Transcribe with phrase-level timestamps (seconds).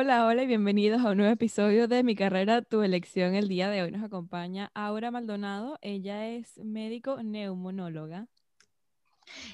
[0.00, 3.34] Hola, hola y bienvenidos a un nuevo episodio de Mi carrera, tu elección.
[3.34, 5.76] El día de hoy nos acompaña Aura Maldonado.
[5.82, 8.28] Ella es médico neumonóloga.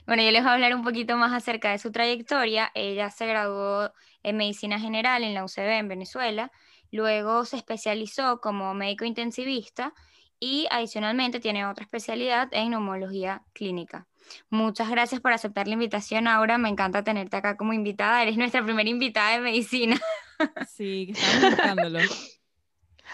[0.07, 2.70] Bueno, yo les voy a hablar un poquito más acerca de su trayectoria.
[2.75, 3.91] Ella se graduó
[4.23, 6.53] en medicina general en la UCB en Venezuela,
[6.91, 9.95] luego se especializó como médico intensivista
[10.39, 14.09] y adicionalmente tiene otra especialidad en neumología clínica.
[14.51, 16.59] Muchas gracias por aceptar la invitación, Aura.
[16.59, 18.23] Me encanta tenerte acá como invitada.
[18.23, 20.00] Eres nuestra primera invitada de medicina.
[20.69, 22.00] Sí, estamos buscándolo.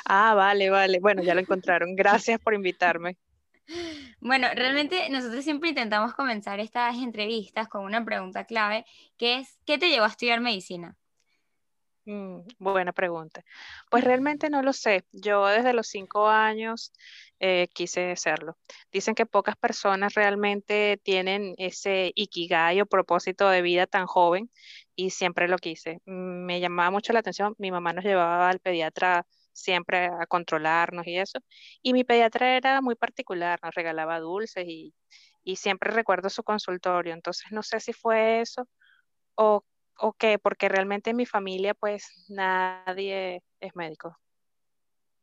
[0.07, 1.01] Ah, vale, vale.
[1.01, 1.95] Bueno, ya lo encontraron.
[1.95, 3.19] Gracias por invitarme.
[4.21, 8.85] Bueno, realmente nosotros siempre intentamos comenzar estas entrevistas con una pregunta clave,
[9.17, 10.97] que es, ¿qué te llevó a estudiar medicina?
[12.07, 13.45] Mm, buena pregunta.
[13.91, 15.05] Pues realmente no lo sé.
[15.13, 16.93] Yo desde los cinco años
[17.39, 18.57] eh, quise hacerlo.
[18.91, 24.51] Dicen que pocas personas realmente tienen ese ikigai o propósito de vida tan joven
[24.97, 26.01] y siempre lo quise.
[26.07, 27.55] Me llamaba mucho la atención.
[27.59, 31.39] Mi mamá nos llevaba al pediatra siempre a controlarnos y eso.
[31.83, 34.95] Y mi pediatra era muy particular, nos regalaba dulces y,
[35.45, 37.13] y siempre recuerdo su consultorio.
[37.15, 38.67] Entonces no sé si fue eso
[39.37, 39.65] o
[40.01, 44.17] o qué, porque realmente en mi familia pues nadie es médico,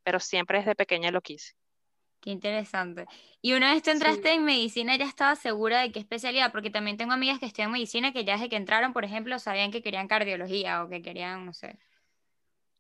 [0.03, 1.53] pero siempre desde pequeña lo quise.
[2.21, 3.05] Qué interesante.
[3.41, 6.97] Y una vez tú entraste en medicina, ya estaba segura de qué especialidad, porque también
[6.97, 10.07] tengo amigas que estudian medicina que ya desde que entraron, por ejemplo, sabían que querían
[10.07, 11.77] cardiología o que querían, no sé.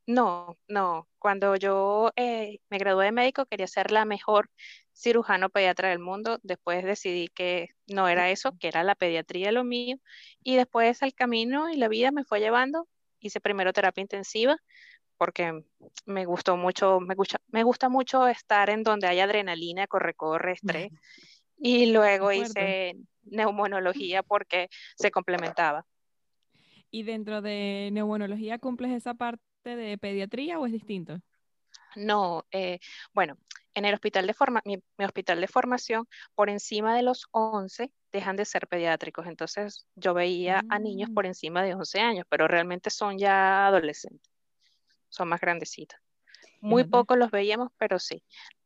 [0.07, 1.07] No, no.
[1.19, 4.49] Cuando yo eh, me gradué de médico quería ser la mejor
[4.93, 6.39] cirujano pediatra del mundo.
[6.43, 9.97] Después decidí que no era eso, que era la pediatría lo mío.
[10.43, 12.87] Y después el camino y la vida me fue llevando.
[13.19, 14.57] Hice primero terapia intensiva
[15.17, 15.63] porque
[16.05, 20.53] me gustó mucho, me gusta, me gusta mucho estar en donde hay adrenalina, corre, corre,
[20.53, 20.91] estrés.
[21.59, 25.87] Y luego hice neumonología porque se complementaba.
[26.91, 31.19] ¿Y dentro de neumonología cumples esa parte de pediatría o es distinto?
[31.95, 32.79] No, eh,
[33.13, 33.37] bueno,
[33.73, 38.35] en el hospital de forma, mi, hospital de formación, por encima de los 11 dejan
[38.35, 39.27] de ser pediátricos.
[39.27, 41.27] Entonces yo veía a niños por mm.
[41.27, 44.31] encima de 11 años, pero realmente son ya adolescentes,
[45.09, 45.99] son más grandecitos.
[46.59, 48.23] Muy pocos los veíamos, pero sí.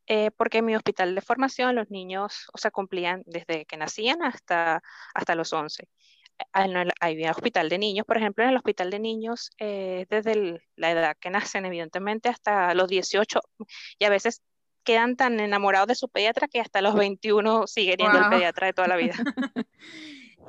[0.08, 4.23] Eh, porque en mi hospital de formación los niños, o sea, cumplían desde que nacían
[4.23, 4.81] hasta,
[5.13, 5.88] hasta los 11
[6.52, 11.18] hay hospital de niños, por ejemplo, en el hospital de niños, eh, desde la edad
[11.19, 13.41] que nacen, evidentemente, hasta los 18,
[14.00, 14.41] y a veces
[14.84, 18.74] quedan tan enamorados de su pediatra que hasta los 21 siguen siendo el pediatra de
[18.74, 19.13] toda la vida.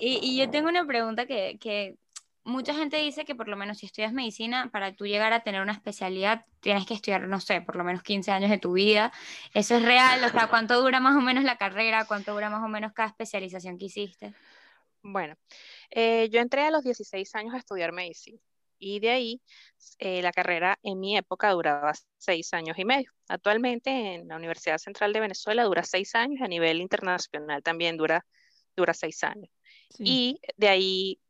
[0.01, 1.97] y, y, yo tengo una pregunta que, que,
[2.45, 5.63] mucha gente dice que por lo menos si estudias medicina, para tú llegar a tener
[5.63, 9.13] una especialidad, tienes que estudiar, no sé, por lo menos 15 años de tu vida.
[9.55, 10.23] ¿Eso es real?
[10.25, 12.05] O sea, ¿cuánto dura más o menos la carrera?
[12.05, 14.35] ¿Cuánto dura más o menos cada especialización que hiciste?
[15.03, 15.35] Bueno,
[15.91, 18.41] eh, yo entré a los 16 años a estudiar medicina
[18.79, 19.43] y de ahí
[19.99, 23.11] eh, la carrera en mi época duraba seis años y medio.
[23.29, 28.27] Actualmente en la Universidad Central de Venezuela dura seis años a nivel internacional también dura,
[28.77, 29.51] dura seis años.
[29.99, 31.21] Y de ahí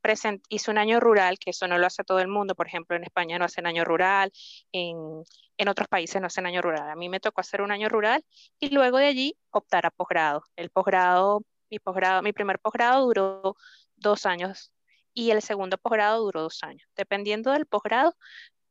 [0.49, 2.55] hice un año rural, que eso no lo hace todo el mundo.
[2.55, 4.33] Por ejemplo, en España no hacen año rural,
[4.71, 5.25] en,
[5.57, 6.89] en otros países no hacen año rural.
[6.89, 8.25] A mí me tocó hacer un año rural
[8.61, 10.45] y luego de allí optar a posgrado.
[10.57, 13.57] El posgrado mi, posgrado, mi primer posgrado duró
[13.97, 14.71] dos años
[15.15, 16.87] y el segundo posgrado duró dos años.
[16.97, 18.15] Dependiendo del posgrado,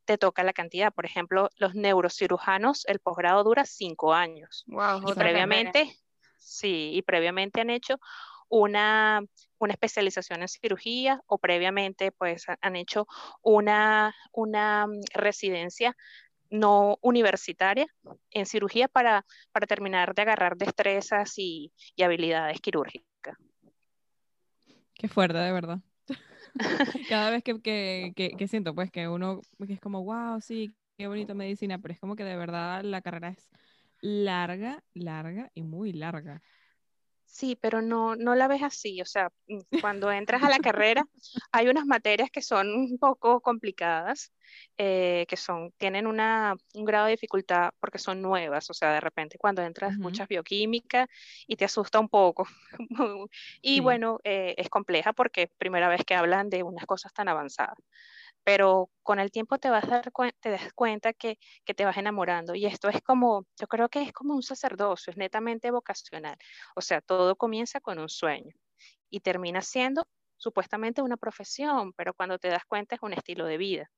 [0.05, 0.93] te toca la cantidad.
[0.93, 4.65] Por ejemplo, los neurocirujanos, el posgrado dura cinco años.
[4.67, 5.95] y previamente,
[6.37, 7.99] sí, y previamente han hecho
[8.49, 9.21] una,
[9.57, 13.07] una, especialización en cirugía o previamente pues han hecho
[13.41, 15.95] una, una mm, residencia
[16.51, 17.87] no universitaria
[18.29, 21.71] en cirugía para, para terminar de agarrar destrezas y,
[22.01, 23.37] habilidades quirúrgicas.
[24.93, 25.79] Qué fuerte, de verdad.
[27.09, 31.79] Cada vez que, siento, pues que uno que es como, wow, sí, qué bonito medicina,
[31.79, 33.49] pero es como que de verdad la carrera es
[34.01, 36.41] larga, larga y muy larga.
[37.31, 39.01] Sí, pero no, no la ves así.
[39.01, 41.07] O sea, mm, cuando entras a la carrera,
[41.53, 44.33] hay unas materias que son un poco complicadas,
[44.77, 48.69] eh, que son, tienen una, un grado de dificultad porque son nuevas.
[48.69, 51.07] O sea, de repente cuando entras muchas bioquímica
[51.47, 52.45] y te asusta un poco.
[53.61, 57.29] y bueno, eh, es compleja porque es primera vez que hablan de unas cosas tan
[57.29, 57.77] avanzadas.
[58.43, 61.97] Pero con el tiempo te vas a dar te das cuenta que, que te vas
[61.97, 62.55] enamorando.
[62.55, 66.37] Y esto es como, yo creo que es como un sacerdocio, es netamente vocacional.
[66.75, 68.53] O sea, todo comienza con un sueño
[69.09, 70.07] y termina siendo
[70.37, 73.91] supuestamente una profesión, pero cuando te das cuenta es un estilo de vida.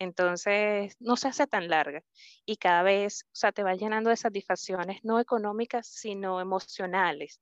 [0.00, 2.02] Entonces, no se hace tan larga
[2.46, 7.40] y cada vez, o sea, te va llenando de satisfacciones no económicas, sino emocionales.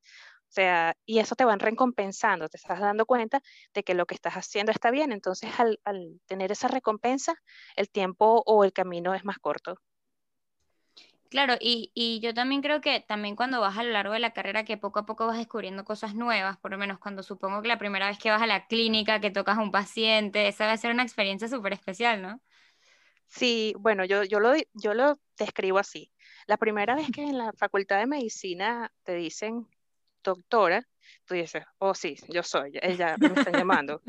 [0.49, 3.43] O sea, y eso te van recompensando, te estás dando cuenta
[3.75, 5.13] de que lo que estás haciendo está bien.
[5.13, 7.37] Entonces, al, al tener esa recompensa,
[7.77, 9.79] el tiempo o el camino es más corto.
[11.31, 14.33] Claro, y, y, yo también creo que también cuando vas a lo largo de la
[14.33, 17.69] carrera, que poco a poco vas descubriendo cosas nuevas, por lo menos cuando supongo que
[17.69, 20.73] la primera vez que vas a la clínica, que tocas a un paciente, esa va
[20.73, 22.41] a ser una experiencia súper especial, ¿no?
[23.27, 26.11] Sí, bueno, yo, yo, lo, yo lo describo así.
[26.47, 29.67] La primera vez que en la Facultad de Medicina te dicen
[30.23, 30.83] doctora,
[31.25, 34.03] tú dices, oh sí, yo soy, ella me están llamando.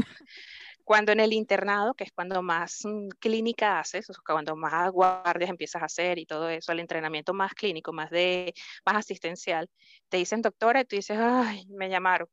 [0.83, 4.89] Cuando en el internado, que es cuando más mm, clínica haces, o sea, cuando más
[4.91, 9.69] guardias empiezas a hacer y todo eso, el entrenamiento más clínico, más de más asistencial,
[10.09, 12.27] te dicen doctora y tú dices, ay, me llamaron.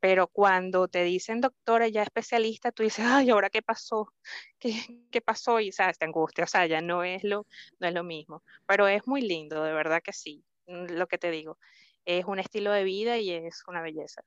[0.00, 4.12] Pero cuando te dicen doctora ya especialista, tú dices, ay, ¿ahora qué pasó?
[4.58, 5.58] ¿Qué, pasó?
[5.60, 7.46] Y, sabes, esta angustia, o sea, ya no es, lo,
[7.78, 8.42] no es lo mismo.
[8.66, 11.58] Pero es muy lindo, de verdad que sí, mm, lo que te digo.
[12.06, 14.22] Es un estilo de vida y es una belleza.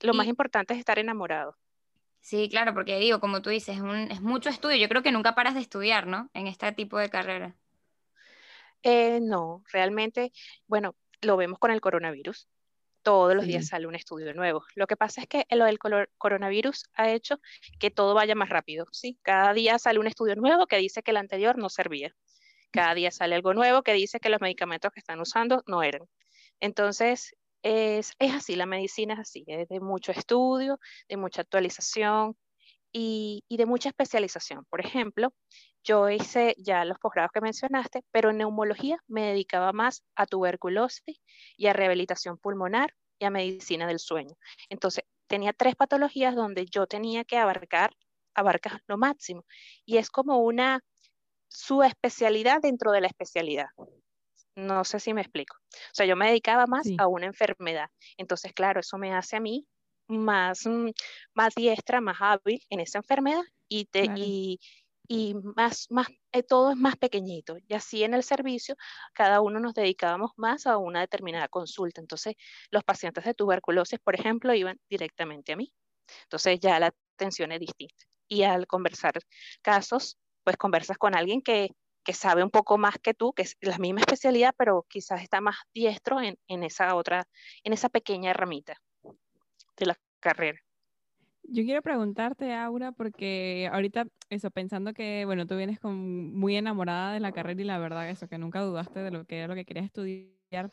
[0.00, 1.56] Lo más importante es estar enamorado.
[2.20, 4.76] Sí, claro, porque digo, como tú dices, es, un, es mucho estudio.
[4.76, 6.28] Yo creo que nunca paras de estudiar, ¿no?
[6.34, 7.56] En este tipo de carrera.
[8.82, 10.32] Eh, no, realmente,
[10.66, 12.48] bueno, lo vemos con el coronavirus.
[13.02, 14.64] Todos los días sale un estudio nuevo.
[14.74, 15.78] Lo que pasa es que lo del
[16.18, 17.40] coronavirus ha hecho
[17.78, 19.16] que todo vaya más rápido, ¿sí?
[19.22, 22.14] Cada día sale un estudio nuevo que dice que el anterior no servía.
[22.72, 26.02] Cada día sale algo nuevo que dice que los medicamentos que están usando no eran.
[26.60, 32.36] Entonces, es, así, la medicina es así, es de mucho estudio, de mucha actualización
[32.92, 34.64] y, de mucha especialización.
[34.70, 35.32] Por ejemplo,
[35.84, 41.20] yo hice ya los posgrados que mencionaste, pero en neumología me dedicaba más a tuberculosis
[41.56, 44.36] y a rehabilitación pulmonar y a medicina del sueño.
[44.68, 47.92] Entonces, tenía tres patologías donde yo tenía que abarcar,
[48.34, 49.44] abarcar lo máximo.
[49.84, 50.80] Y es como una
[51.48, 53.68] subespecialidad dentro de la especialidad.
[54.56, 55.56] No sé si me explico.
[55.56, 57.88] O sea, yo me dedicaba más a una enfermedad.
[58.16, 59.66] Entonces, claro, eso me hace a mí
[60.08, 60.90] más, mm,
[61.34, 64.58] más diestra, más hábil en esa enfermedad y, te, y,
[65.08, 67.56] y, más, más eh, todo es más pequeñito.
[67.68, 68.76] Y así en el servicio,
[69.12, 72.00] cada uno nos dedicábamos más a una determinada consulta.
[72.00, 72.34] Entonces,
[72.70, 75.72] los pacientes de tuberculosis, por ejemplo, iban directamente a mí.
[76.24, 78.04] Entonces, ya la atención es distinta.
[78.28, 79.14] Y al conversar
[79.62, 81.70] casos, pues conversas con alguien que
[82.06, 85.40] que sabe un poco más que tú, que es la misma especialidad, pero quizás está
[85.40, 87.26] más diestro en, en esa otra,
[87.64, 88.80] en esa pequeña ramita
[89.76, 90.60] de la carrera.
[91.42, 97.18] Yo quiero preguntarte, Aura, porque ahorita, eso, pensando que, bueno, tú vienes muy enamorada de
[97.18, 99.64] la carrera y la verdad, eso, que nunca dudaste de lo que era lo que
[99.64, 100.72] querías estudiar,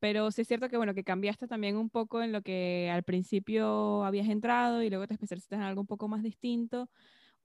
[0.00, 3.04] pero sí es cierto que, bueno, que cambiaste también un poco en lo que al
[3.04, 6.90] principio habías entrado y luego te especializaste en algo un poco más distinto.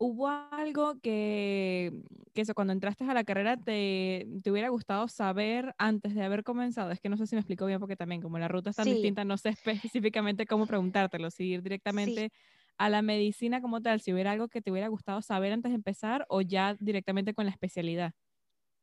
[0.04, 1.92] ¿Hubo algo que,
[2.34, 6.44] que eso, cuando entraste a la carrera te, te, hubiera gustado saber antes de haber
[6.44, 6.90] comenzado?
[6.90, 8.90] Es que no sé si me explico bien porque también como la ruta es tan
[8.90, 9.50] distinta, no sé
[9.94, 12.32] específicamente cómo preguntártelo, si ir directamente
[12.80, 15.76] a la medicina como tal, si hubiera algo que te hubiera gustado saber antes de
[15.76, 18.14] empezar o ya directamente con la especialidad.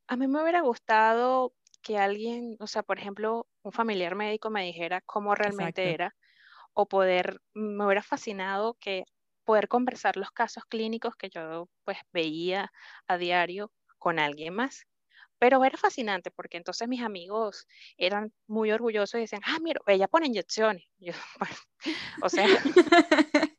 [0.07, 4.65] A mí me hubiera gustado que alguien, o sea, por ejemplo, un familiar médico me
[4.65, 6.15] dijera cómo realmente era
[6.75, 9.05] o poder, me hubiera fascinado que
[9.49, 12.71] poder conversar los casos clínicos que yo pues veía
[13.07, 14.85] a diario con alguien más.
[15.39, 20.07] Pero era fascinante porque entonces mis amigos eran muy orgullosos y decían, ah, mira, ella
[20.07, 20.85] pone inyecciones.
[20.99, 21.57] Yo, bueno,
[22.21, 22.45] o sea...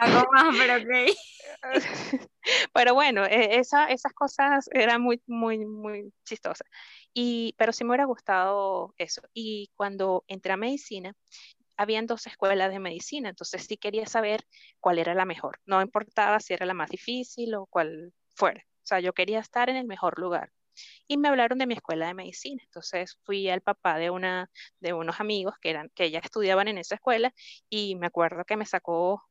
[0.00, 1.16] Algo más, pero ok.
[2.74, 6.66] pero bueno, e, esa, esas cosas eran muy, muy, muy chistosas.
[7.14, 9.22] Y, pero sí me hubiera gustado eso.
[9.32, 11.14] Y cuando entré a medicina,
[11.80, 14.44] habían dos escuelas de medicina, entonces sí quería saber
[14.80, 15.60] cuál era la mejor.
[15.64, 18.62] No importaba si era la más difícil o cuál fuera.
[18.62, 20.52] O sea, yo quería estar en el mejor lugar.
[21.08, 22.62] Y me hablaron de mi escuela de medicina.
[22.64, 26.76] Entonces fui al papá de una de unos amigos que eran que ya estudiaban en
[26.76, 27.32] esa escuela
[27.70, 29.22] y me acuerdo que me sacó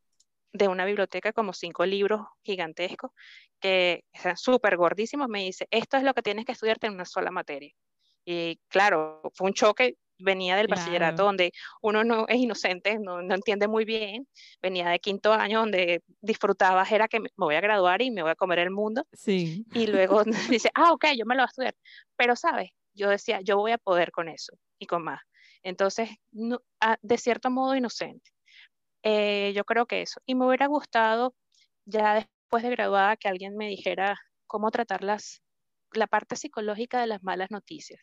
[0.52, 3.12] de una biblioteca como cinco libros gigantescos
[3.60, 5.28] que eran súper gordísimos.
[5.30, 7.74] Me dice, esto es lo que tienes que estudiarte en una sola materia.
[8.26, 13.36] Y claro, fue un choque venía del bachillerato donde uno no es inocente, no, no,
[13.36, 14.28] entiende muy bien,
[14.62, 18.32] venía de quinto año donde disfrutaba, era que me voy a graduar y me voy
[18.32, 19.06] a comer el mundo.
[19.14, 19.66] Sí.
[19.74, 21.76] Y luego dice, ah, ok, yo me lo voy a estudiar.
[22.16, 22.70] Pero, ¿sabes?
[22.94, 25.22] Yo decía, yo voy a poder con eso y con más.
[25.64, 28.32] Entonces, no, ah, de cierto modo inocente.
[29.04, 30.22] Eh, yo creo que eso.
[30.26, 31.34] Y me hubiera gustado
[31.86, 35.42] ya después de graduada que alguien me dijera cómo tratar las,
[35.94, 38.02] la parte psicológica de las malas noticias.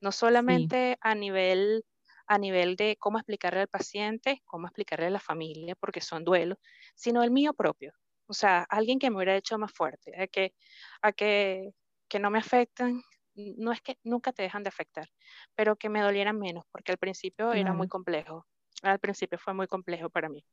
[0.00, 1.84] No solamente a nivel
[2.26, 6.58] a nivel de cómo explicarle al paciente, cómo explicarle a la familia, porque son duelos,
[6.94, 7.92] sino el mío propio.
[8.26, 10.54] O sea, alguien que me hubiera hecho más fuerte, a que,
[11.02, 11.70] a que,
[12.08, 13.02] que no me afecten,
[13.34, 15.08] no es que nunca te dejan de afectar,
[15.54, 18.46] pero que me dolieran menos, porque al principio era muy complejo.
[18.82, 20.44] Al principio fue muy complejo para mí.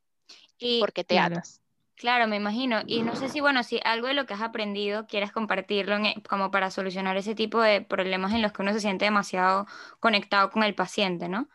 [0.57, 1.61] Y, porque te atas.
[2.01, 2.81] Claro, me imagino.
[2.87, 6.15] Y no sé si, bueno, si algo de lo que has aprendido quieres compartirlo e,
[6.27, 9.67] como para solucionar ese tipo de problemas en los que uno se siente demasiado
[9.99, 11.47] conectado con el paciente, ¿no?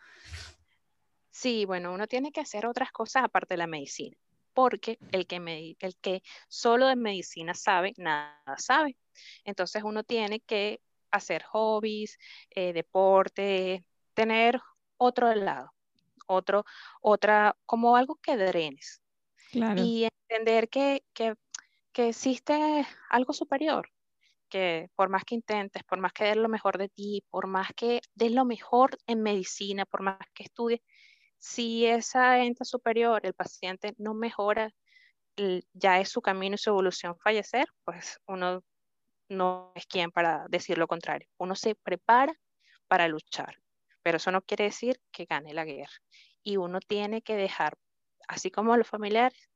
[1.31, 4.15] Sí, bueno, uno tiene que hacer otras cosas aparte de la medicina,
[4.53, 8.95] porque el que, el que solo de medicina sabe, nada sabe.
[9.43, 10.79] Entonces uno tiene que
[11.11, 12.17] hacer hobbies,
[12.51, 14.61] eh, deporte, tener
[14.95, 15.73] otro lado,
[16.25, 16.63] otro,
[17.01, 19.01] otra, como algo que drenes.
[19.83, 21.35] Y entender que, que,
[21.93, 23.89] existe algo superior,
[24.49, 27.69] que por más que intentes, por más que des lo mejor de ti, por más
[27.75, 30.81] que des lo mejor en medicina, por más que estudies,
[31.39, 34.73] si esa ente superior, el paciente no mejora,
[35.73, 38.63] ya es su camino y su evolución fallecer, pues uno
[39.29, 41.27] no es quien para decir lo contrario.
[41.37, 42.33] Uno se prepara
[42.87, 43.59] para luchar,
[44.01, 45.93] pero eso no quiere decir que gane la guerra.
[46.43, 47.77] Y uno tiene que dejar,
[48.27, 49.49] así como a los familiares,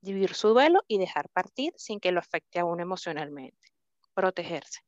[0.00, 3.68] vivir su duelo y dejar partir sin que lo afecte a uno emocionalmente.
[4.14, 4.80] Protegerse.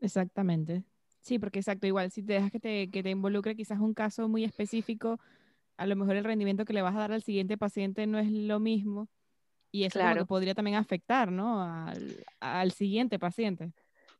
[0.00, 0.84] Exactamente.
[1.20, 4.28] Sí, porque exacto, igual si te dejas que te, que te involucre quizás un caso
[4.28, 5.18] muy específico,
[5.76, 8.30] a lo mejor el rendimiento que le vas a dar al siguiente paciente no es
[8.30, 9.08] lo mismo
[9.72, 11.60] y eso podría también afectar, ¿no?
[11.60, 13.72] Al, al siguiente paciente.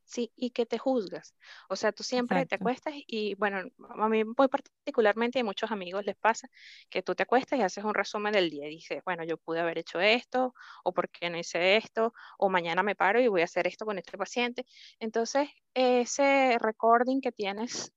[0.06, 1.34] Sí, y que te juzgas.
[1.68, 3.62] O sea, tú siempre te acuestas y, bueno,
[3.98, 6.48] a mí muy particularmente y a muchos amigos les pasa
[6.90, 9.60] que tú te acuestas y haces un resumen del día y dices, bueno, yo pude
[9.60, 13.40] haber hecho esto, o por qué no hice esto, o mañana me paro y voy
[13.40, 14.66] a hacer esto con este paciente.
[15.00, 17.92] Entonces, ese recording que tienes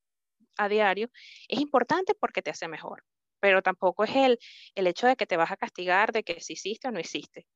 [0.58, 1.10] a diario
[1.48, 3.04] es importante porque te hace mejor,
[3.40, 4.40] pero tampoco es el,
[4.76, 7.48] el hecho de que te vas a castigar de que si hiciste o no hiciste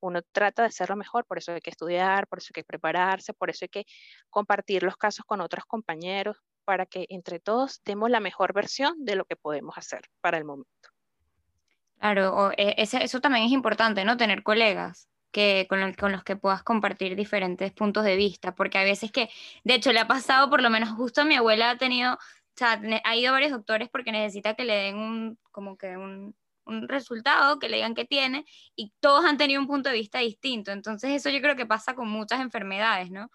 [0.00, 3.34] uno trata de hacerlo mejor, por eso hay que estudiar, por eso hay que prepararse,
[3.34, 3.84] por eso hay que
[4.30, 9.16] compartir los casos con otros compañeros para que entre todos demos la mejor versión de
[9.16, 10.90] lo que podemos hacer para el momento.
[11.98, 14.16] Claro, e, eso también es importante, ¿no?
[14.16, 18.84] Tener colegas que, con, con, los que puedas compartir diferentes puntos de vista, porque hay
[18.84, 19.28] veces que,
[19.64, 22.18] de hecho, le ha pasado, por lo menos justo a mi abuela ha tenido, o
[22.54, 26.34] sea, ha ido a varios doctores porque necesita que le den un, como que un,
[26.68, 28.44] un resultado que le digan que tiene
[28.76, 30.70] y todos han tenido un punto de vista distinto.
[30.70, 33.30] Entonces eso yo creo que pasa con muchas enfermedades, ¿no?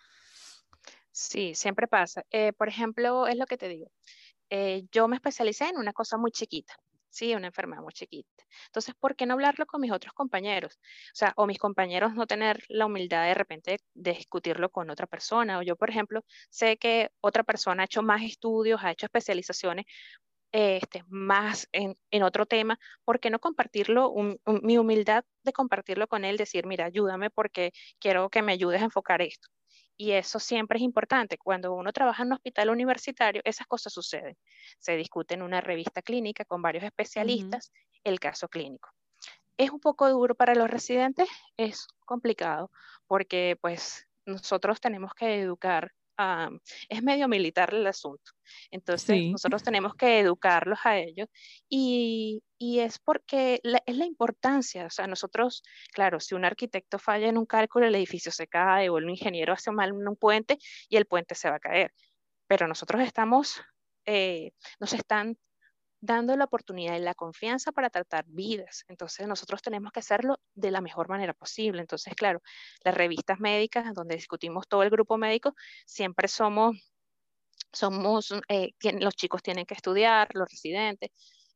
[1.11, 2.23] Sí, siempre pasa.
[2.31, 3.91] Eh, por ejemplo, es lo que te digo.
[4.49, 6.75] Eh, yo me especialicé en una cosa muy chiquita,
[7.09, 8.29] sí, una enfermedad muy chiquita.
[8.67, 10.79] Entonces, ¿por qué no hablarlo con mis otros compañeros?
[11.07, 15.07] O sea, o mis compañeros no tener la humildad de repente de discutirlo con otra
[15.07, 15.59] persona.
[15.59, 19.85] O yo, por ejemplo, sé que otra persona ha hecho más estudios, ha hecho especializaciones,
[20.53, 24.13] este, más en, otro tema, ¿por qué no compartirlo?
[24.45, 28.85] mi humildad de compartirlo con él, decir, mira, ayúdame porque quiero que me ayudes a
[28.85, 29.49] enfocar esto.
[29.97, 31.37] Y eso siempre es importante.
[31.37, 34.37] Cuando uno trabaja en un hospital universitario, esas cosas suceden.
[34.79, 37.71] Se discute en una revista clínica con varios especialistas
[38.03, 38.89] el caso clínico.
[39.57, 42.71] Es un poco duro para los residentes, es complicado
[43.07, 45.91] porque pues nosotros tenemos que educar
[46.89, 48.31] es medio militar el asunto.
[48.71, 51.27] Entonces, nosotros tenemos que educarlos a ellos
[51.69, 57.27] y, y es porque es la importancia, o sea, nosotros, claro, si un arquitecto falla
[57.27, 60.57] en un cálculo, el edificio se cae o un ingeniero hace mal en un puente
[60.89, 61.91] y el puente se va a caer.
[62.47, 63.61] Pero nosotros estamos,
[64.05, 65.37] eh, nos están
[66.03, 68.83] dando la oportunidad y la confianza para tratar vidas.
[68.89, 71.79] Entonces nosotros tenemos que hacerlo de la mejor manera posible.
[71.79, 72.41] Entonces, claro,
[72.83, 75.55] las revistas médicas donde discutimos todo el grupo médico,
[75.85, 76.75] siempre somos,
[77.71, 81.09] somos, eh, los chicos tienen que estudiar, los residentes,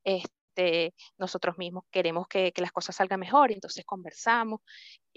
[0.05, 4.61] este, nosotros mismos queremos que, las cosas salgan mejor, entonces conversamos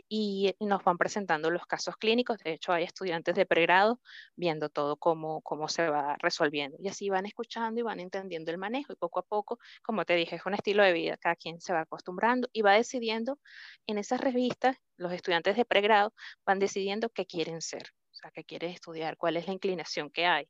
[0.08, 2.38] y nos van presentando los casos clínicos.
[2.38, 4.00] De hecho, hay estudiantes de pregrado
[4.36, 6.76] viendo todo cómo, cómo se va resolviendo.
[6.80, 8.92] Y así van escuchando y van entendiendo el manejo.
[8.92, 11.16] Y poco a poco, como te dije, es un estilo de vida.
[11.16, 13.38] Cada quien se va acostumbrando y va decidiendo
[13.86, 16.12] en esas revistas, los estudiantes de pregrado
[16.44, 20.26] van decidiendo qué quieren ser, o sea, qué quieren estudiar, cuál es la inclinación que
[20.26, 20.48] hay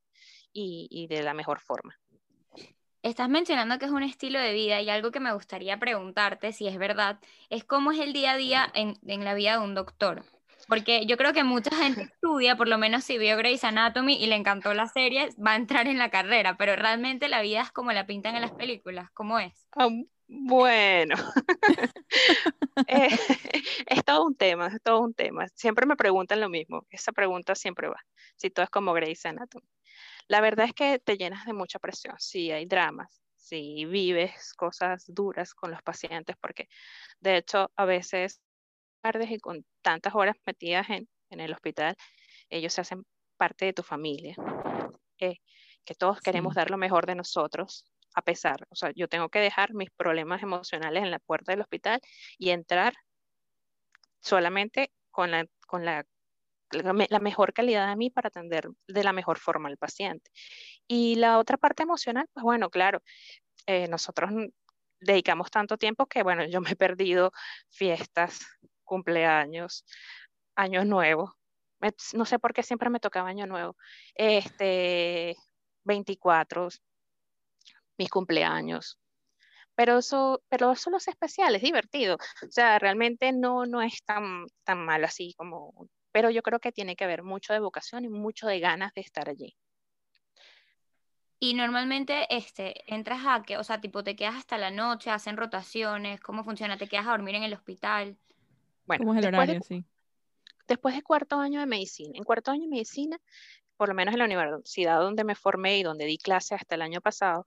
[0.53, 1.97] y, y de la mejor forma.
[3.03, 6.69] Estás mencionando que es un estilo de vida y algo que me gustaría preguntarte, si
[6.69, 10.23] es verdad, es cómo es el día a día en, la vida de un doctor.
[10.69, 14.27] Porque yo creo que mucha gente estudia, por lo menos si vio Grey's Anatomy y
[14.27, 17.73] le encantó la serie, va a entrar en la carrera, pero realmente la vida es
[17.73, 19.67] como la pintan en las películas, ¿cómo es?
[20.29, 21.17] Bueno,
[22.87, 23.09] eh,
[23.87, 25.49] es todo un tema, es todo un tema.
[25.55, 28.05] Siempre me preguntan lo mismo, esa pregunta siempre va,
[28.37, 29.67] si todo es como Grey's Anatomy.
[30.31, 35.05] La verdad es que te llenas de mucha presión, si hay dramas, si vives cosas
[35.09, 36.69] duras con los pacientes, porque
[37.19, 38.41] de hecho a veces
[39.01, 41.97] tardes y con tantas horas metidas en, el hospital,
[42.49, 43.05] ellos se hacen
[43.37, 44.37] parte de tu familia,
[45.19, 45.39] eh,
[45.85, 47.85] que todos queremos dar lo mejor de nosotros,
[48.15, 51.63] a pesar, o sea, yo tengo que dejar mis problemas emocionales en la puerta del
[51.63, 52.01] hospital
[52.39, 52.95] y entrar
[54.21, 56.07] solamente con la, con la,
[56.73, 60.31] la mejor calidad de mí para atender de la mejor forma al paciente.
[60.87, 63.03] Y la otra parte emocional, pues bueno, claro,
[63.67, 64.31] eh, nosotros
[65.01, 67.33] dedicamos tanto tiempo que, bueno, yo me he perdido
[67.71, 68.41] fiestas,
[68.85, 69.85] cumpleaños,
[70.57, 71.31] años nuevos.
[72.15, 73.77] no sé por qué siempre me tocaba año nuevo.
[74.15, 75.37] Este,
[75.85, 76.69] 24,
[77.99, 78.99] mis cumpleaños.
[79.75, 82.17] Pero eso, pero eso es especial, es divertido.
[82.43, 85.73] O sea, realmente no, no es tan, tan mal así como...
[86.13, 89.01] Pero yo creo que tiene que haber mucho de vocación y mucho de ganas de
[89.01, 89.57] estar allí.
[91.43, 95.39] Y normalmente este, entras a que, o sea, tipo, te quedas hasta la noche, hacen
[95.39, 96.77] rotaciones, ¿cómo funciona?
[96.77, 98.19] ¿Te quedas a dormir en el hospital?
[98.85, 99.63] Bueno, ¿Cómo es el horario?
[99.63, 99.85] sí.
[100.69, 102.13] Después de cuarto año de medicina.
[102.15, 103.19] En cuarto año de medicina,
[103.79, 106.83] por lo menos en la universidad donde me formé y donde di clase hasta el
[106.83, 107.47] año pasado,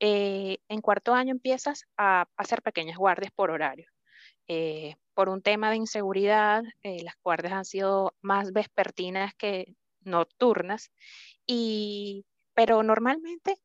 [0.00, 3.88] eh, en cuarto año empiezas a hacer pequeñas guardias por horario.
[4.48, 10.90] Eh, por un tema de inseguridad, eh, las guardias han sido más vespertinas que nocturnas,
[11.46, 12.24] y,
[12.54, 13.56] pero normalmente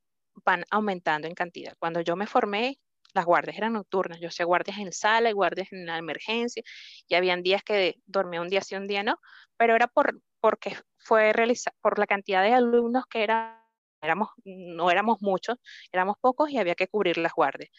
[0.46, 1.76] van aumentando en cantidad.
[1.80, 2.80] Cuando yo me formé,
[3.14, 4.20] las guardias eran nocturnas.
[4.20, 6.64] Yo hacía guardias en sala y guardias en la emergencia,
[7.08, 9.18] y habían días que dormía un día sí, un día no,
[9.58, 13.64] pero era por, porque fue realizado por la cantidad de alumnos que eran
[14.02, 15.58] éramos, no éramos muchos,
[15.92, 17.70] éramos pocos y había que cubrir las guardias.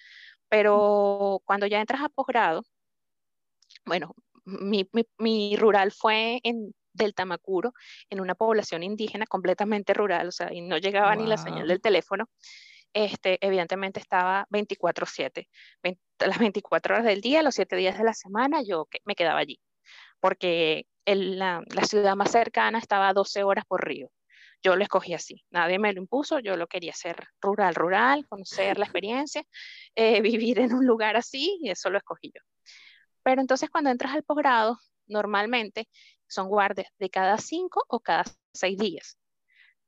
[0.48, 2.64] Pero cuando ya entras a posgrado,
[3.84, 4.14] bueno,
[4.44, 4.88] mi,
[5.18, 7.72] mi, rural fue en del Tamacuro,
[8.08, 11.80] en una población indígena completamente rural, o sea, y no llegaba ni la señal del
[11.80, 12.28] teléfono.
[12.92, 15.48] Este, evidentemente estaba 24/7,
[16.20, 19.58] las 24 horas del día, los 7 días de la semana, yo me quedaba allí,
[20.20, 24.10] porque la, la, ciudad más cercana estaba a 12 horas por río
[24.64, 28.78] yo lo escogí así, nadie me lo impuso, yo lo quería hacer rural, rural, conocer
[28.78, 29.44] la experiencia,
[29.94, 32.40] eh, vivir en un lugar así y eso lo escogí yo.
[33.24, 35.88] Pero entonces cuando entras al posgrado, normalmente
[36.28, 39.18] son guardias de cada cinco o cada seis días.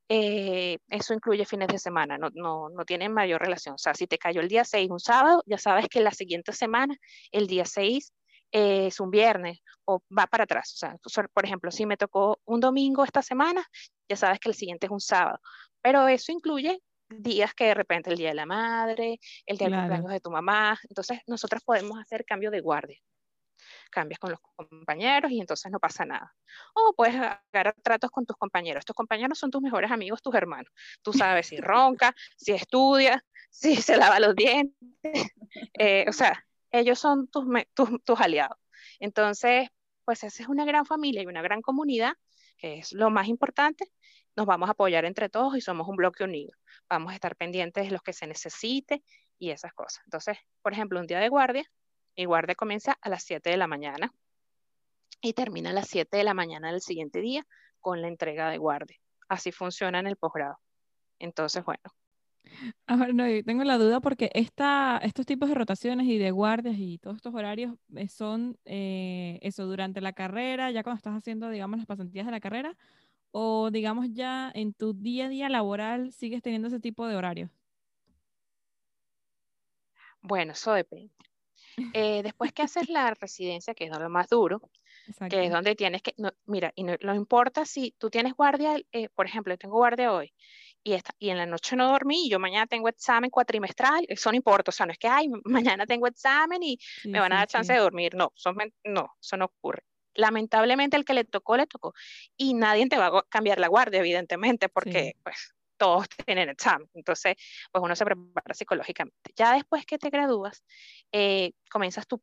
[0.09, 3.75] Eh, eso incluye fines de semana, no, no, no tienen mayor relación.
[3.75, 6.53] O sea, si te cayó el día 6 un sábado, ya sabes que la siguiente
[6.53, 6.97] semana,
[7.33, 8.13] el día 6
[8.53, 10.73] es un viernes o va para atrás.
[10.75, 13.65] O sea, por ejemplo, si me tocó un domingo esta semana,
[14.09, 15.41] ya sabes que el siguiente es un sábado.
[15.83, 19.77] Pero eso incluye días que de repente el día de la madre, el día de
[19.77, 20.79] cumpleaños de tu mamá.
[20.89, 22.99] Entonces, nosotros podemos hacer cambio de guardia.
[23.91, 26.35] Cambias con los compañeros y entonces no pasa nada.
[26.75, 28.85] O puedes agarrar tratos con tus compañeros.
[28.85, 30.73] Tus compañeros son tus mejores amigos, tus hermanos.
[31.03, 34.75] Tú sabes si ronca, si estudia, si se lava los dientes.
[35.79, 37.47] Eh, o sea, ellos son tus,
[38.05, 38.59] tus, aliados.
[39.01, 39.69] Entonces,
[40.05, 42.13] pues esa es una gran familia y una gran comunidad,
[42.59, 43.91] que es lo más importante.
[44.37, 46.53] Nos vamos a apoyar entre todos y somos un bloque unido.
[46.91, 49.03] Vamos a estar pendientes de lo que se necesite
[49.39, 50.03] y esas cosas.
[50.05, 51.65] Entonces, por ejemplo, un día de guardia,
[52.17, 54.13] mi guardia comienza a las 7 de la mañana
[55.21, 57.47] y termina a las 7 de la mañana del siguiente día
[57.81, 58.99] con la entrega de guardia.
[59.29, 60.59] Así funciona en el posgrado.
[61.19, 61.83] Entonces, bueno,
[62.87, 66.99] Ahora no, tengo la duda porque esta, estos tipos de rotaciones y de guardias y
[66.99, 71.79] todos estos horarios eh, son eh, eso durante la carrera, ya cuando estás haciendo, digamos,
[71.79, 72.77] las pasantías de la carrera,
[73.33, 77.51] o digamos ya en tu día a día laboral sigues teniendo ese tipo de horarios.
[80.23, 81.13] Bueno, eso depende.
[81.93, 84.61] Eh, después que haces la residencia, que es lo más duro,
[85.29, 86.15] que es donde tienes que,
[86.47, 88.77] mira, y no, importa si tú tienes guardia,
[89.15, 90.33] por ejemplo, yo tengo guardia hoy,
[90.83, 94.37] y, y en la noche no dormí, y yo mañana tengo examen cuatrimestral, eso no
[94.37, 97.49] importa, o sea, no es que, ay, mañana tengo examen y me van a dar
[97.49, 98.33] chance de dormir, no,
[98.85, 99.83] no, eso no ocurre.
[100.15, 101.93] Lamentablemente el que le tocó, le tocó,
[102.39, 107.37] y nadie te va a cambiar la guardia, evidentemente, porque pues todos tienen examen, entonces
[107.73, 109.33] pues uno se prepara psicológicamente.
[109.37, 110.65] Ya después que te gradúas,
[111.13, 112.23] eh, comienzas tu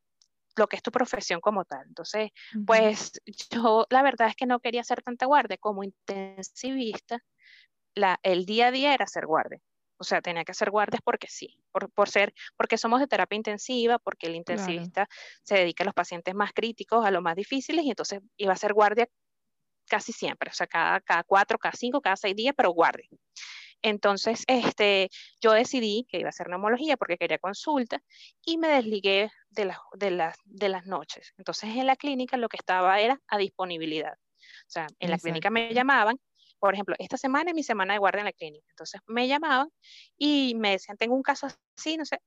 [0.55, 1.83] lo que es tu profesión como tal.
[1.87, 2.29] Entonces,
[2.67, 3.13] pues
[3.49, 7.23] yo la verdad es que no quería hacer tanta guardia como intensivista
[8.23, 9.59] el día a día era hacer guardia.
[9.97, 13.37] O sea, tenía que hacer guardias porque sí, por, por ser, porque somos de terapia
[13.37, 15.07] intensiva, porque el intensivista
[15.43, 18.55] se dedica a los pacientes más críticos, a los más difíciles, y entonces iba a
[18.55, 19.07] hacer guardia
[19.87, 23.07] casi siempre, o sea, cada, cada cuatro, cada cinco, cada seis días, pero guardia.
[23.83, 25.09] Entonces, este,
[25.41, 28.01] yo decidí que iba a hacer neumología porque quería consulta
[28.45, 31.33] y me desligué de, de, de las noches.
[31.37, 34.13] Entonces, en la clínica lo que estaba era a disponibilidad.
[34.13, 36.17] O sea, en la clínica me llamaban,
[36.59, 38.65] por ejemplo, esta semana es mi semana de guardia en la clínica.
[38.69, 39.67] Entonces, me llamaban
[40.17, 42.19] y me decían, tengo un caso así, no sé.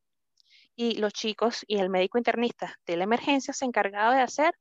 [0.74, 4.52] Y los chicos y el médico internista de la emergencia se encargaba de hacer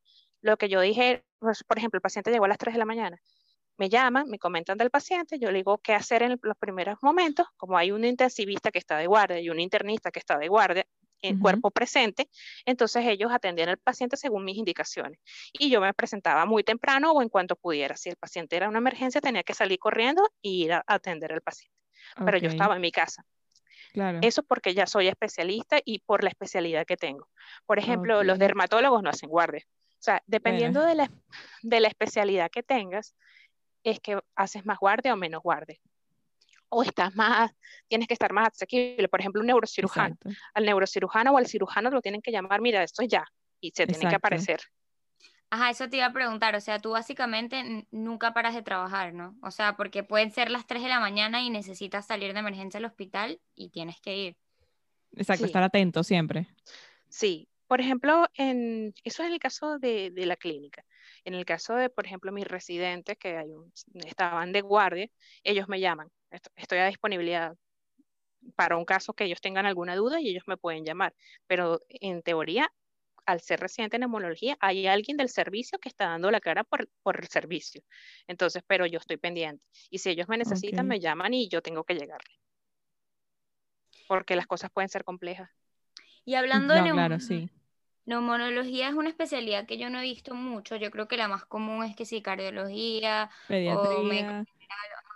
[0.45, 2.85] lo que yo dije, pues, por ejemplo, el paciente llegó a las 3 de la
[2.85, 3.19] mañana
[3.77, 7.47] me llaman, me comentan del paciente, yo le digo qué hacer en los primeros momentos,
[7.57, 10.85] como hay un intensivista que está de guardia y un internista que está de guardia
[11.21, 12.29] en cuerpo presente,
[12.65, 15.19] entonces ellos atendían al paciente según mis indicaciones.
[15.53, 17.97] Y yo me presentaba muy temprano o en cuanto pudiera.
[17.97, 21.41] Si el paciente era una emergencia, tenía que salir corriendo e ir a atender al
[21.41, 21.75] paciente.
[22.23, 23.25] Pero yo estaba en mi casa.
[23.91, 24.19] Claro.
[24.21, 27.27] Eso porque ya soy especialista y por la especialidad que tengo.
[27.65, 29.65] Por ejemplo, los dermatólogos no hacen guardia.
[30.05, 31.11] O sea, dependiendo de, la,
[31.63, 33.15] de la especialidad que tengas,
[33.83, 35.79] es que haces más guardia o menos guardia.
[36.69, 37.51] O estás más,
[37.87, 39.09] tienes que estar más asequible.
[39.09, 40.15] Por ejemplo, un neurocirujano.
[40.53, 43.25] Al neurocirujano o al cirujano lo tienen que llamar, mira, esto es ya,
[43.59, 44.59] y se tiene que aparecer.
[45.49, 49.35] Ajá, eso te iba a preguntar, o sea, tú básicamente nunca paras de trabajar, ¿no?
[49.41, 52.77] O sea, porque pueden ser las 3 de la mañana y necesitas salir de emergencia
[52.77, 54.37] al hospital y tienes que ir.
[55.15, 56.47] Exacto, estar atento siempre.
[57.09, 60.85] Sí, por ejemplo, en, eso es el caso de, de, la clínica.
[61.23, 63.51] En el caso de, por ejemplo, mis residentes que hay
[64.05, 65.09] estaban de guardia,
[65.43, 66.09] ellos me llaman.
[66.55, 67.55] Estoy a disponibilidad
[68.55, 71.15] para un caso que ellos tengan alguna duda y ellos me pueden llamar.
[71.47, 72.71] Pero en teoría,
[73.25, 76.89] al ser residente en neumología, hay alguien del servicio que está dando la cara por,
[77.01, 77.81] por el servicio.
[78.27, 79.63] Entonces, pero yo estoy pendiente.
[79.89, 82.31] Y si ellos me necesitan, me llaman y yo tengo que llegarle.
[84.07, 85.49] Porque las cosas pueden ser complejas.
[86.25, 86.81] Y hablando de
[88.05, 90.75] neumonología, es una especialidad que yo no he visto mucho.
[90.75, 93.29] Yo creo que la más común es que sí, cardiología
[93.63, 93.83] o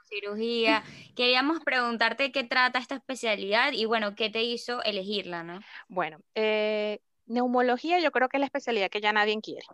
[0.10, 0.84] cirugía.
[1.16, 5.60] Queríamos preguntarte qué trata esta especialidad y bueno, qué te hizo elegirla, ¿no?
[5.88, 9.66] Bueno, eh, Neumología yo creo que es la especialidad que ya nadie quiere,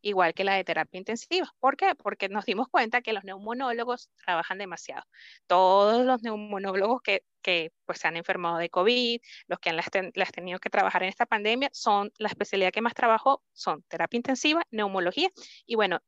[0.00, 1.54] igual que la de terapia intensiva.
[1.60, 1.94] ¿Por qué?
[1.94, 5.04] Porque nos dimos cuenta que los neumonólogos trabajan demasiado.
[5.46, 9.90] Todos los neumonólogos que, que pues, se han enfermado de COVID, los que han las,
[10.32, 14.62] tenido que trabajar en esta pandemia, son la especialidad que más trabajó, son terapia intensiva,
[14.70, 15.28] neumología
[15.66, 16.00] y bueno,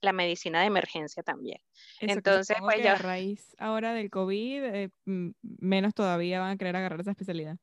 [0.00, 1.60] la medicina de emergencia también.
[1.98, 2.92] Entonces, pues ya...
[2.92, 4.90] A raíz ahora del COVID, eh,
[5.42, 7.56] menos todavía van a querer agarrar esa especialidad.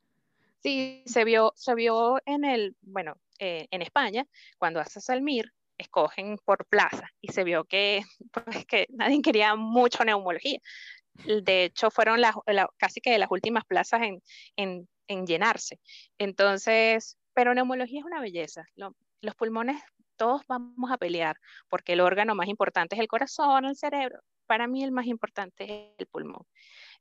[0.61, 4.25] Sí, se vio, se vio en el, bueno, eh, en España,
[4.57, 8.01] cuando haces el MIR, escogen por plaza y se vio que,
[8.33, 10.59] pues, que nadie quería mucho neumología.
[11.25, 12.35] De hecho, fueron las,
[12.77, 14.21] casi que de las últimas plazas en,
[14.57, 15.79] en, en, llenarse.
[16.17, 18.65] Entonces, pero neumología es una belleza.
[18.75, 19.81] los pulmones,
[20.17, 21.37] todos vamos a pelear
[21.69, 24.19] porque el órgano más importante es el corazón, el cerebro.
[24.45, 26.45] Para mí el más importante es el pulmón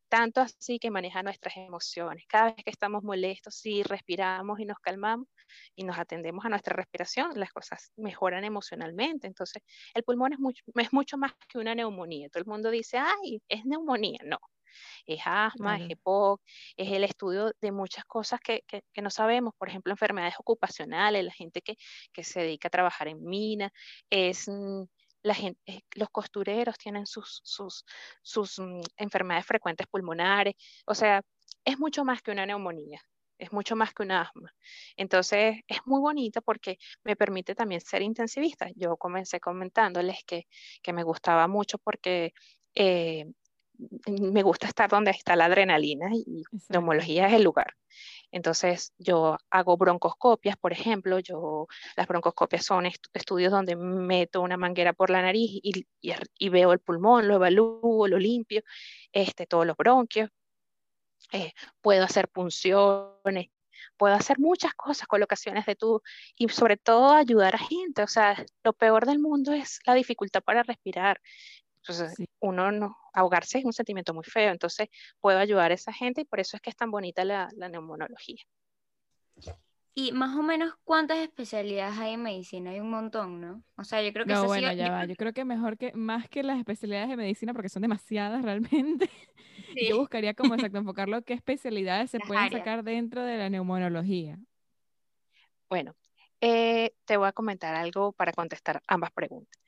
[0.08, 2.24] tanto así que maneja nuestras emociones.
[2.28, 5.28] Cada vez que estamos molestos, si respiramos y nos calmamos
[5.74, 9.26] y nos atendemos a nuestra respiración, las cosas mejoran emocionalmente.
[9.26, 9.62] Entonces,
[9.94, 12.28] el pulmón es mucho, es mucho más que una neumonía.
[12.28, 14.18] Todo el mundo dice, ay, es neumonía.
[14.24, 14.38] No,
[15.06, 16.40] es asma, es EPOC,
[16.76, 21.24] es el estudio de muchas cosas que, que, que, no sabemos, por ejemplo, enfermedades ocupacionales,
[21.24, 21.76] la gente que,
[22.12, 23.72] que se dedica a trabajar en mina,
[24.10, 24.84] es mm,
[25.22, 27.84] eh, los costureros tienen sus, sus,
[28.22, 30.54] sus mm, enfermedades frecuentes pulmonares,
[30.86, 31.22] o sea,
[31.64, 33.00] es mucho más que una neumonía,
[33.38, 34.54] es mucho más que un asma.
[34.96, 38.68] Entonces, es muy bonito porque me permite también ser intensivista.
[38.74, 40.46] Yo comencé comentándoles que,
[40.82, 42.32] que me gustaba mucho porque
[42.74, 43.26] eh,
[44.06, 47.74] me gusta estar donde está la adrenalina y neumología es el lugar.
[48.30, 54.92] Entonces, yo hago broncoscopias, por ejemplo, yo, las broncoscopias son estudios donde meto una manguera
[54.92, 55.86] por la nariz y,
[56.38, 58.62] y, veo el pulmón, lo evalúo, lo limpio,
[59.12, 60.30] este, todos los bronquios.
[61.32, 63.48] Eh, puedo hacer punciones,
[63.96, 66.02] puedo hacer muchas cosas, colocaciones de tubo
[66.36, 68.02] y sobre todo ayudar a gente.
[68.02, 71.20] O sea, lo peor del mundo es la dificultad para respirar.
[71.88, 74.88] Entonces, uno no, ahogarse es un sentimiento muy feo, entonces
[75.20, 77.68] puedo ayudar a esa gente y por eso es que es tan bonita la, la
[77.68, 78.42] neumonología.
[79.94, 83.64] Y más o menos cuántas especialidades hay en medicina, hay un montón, ¿no?
[83.76, 85.04] O sea, yo creo que no, bueno, ya va.
[85.06, 89.10] Yo creo que mejor que más que las especialidades de medicina porque son demasiadas realmente.
[89.90, 94.38] Yo buscaría como exacto enfocarlo qué especialidades se pueden sacar dentro de la neumonología.
[95.68, 95.96] Bueno,
[96.40, 99.60] eh, te voy a comentar algo para contestar ambas preguntas.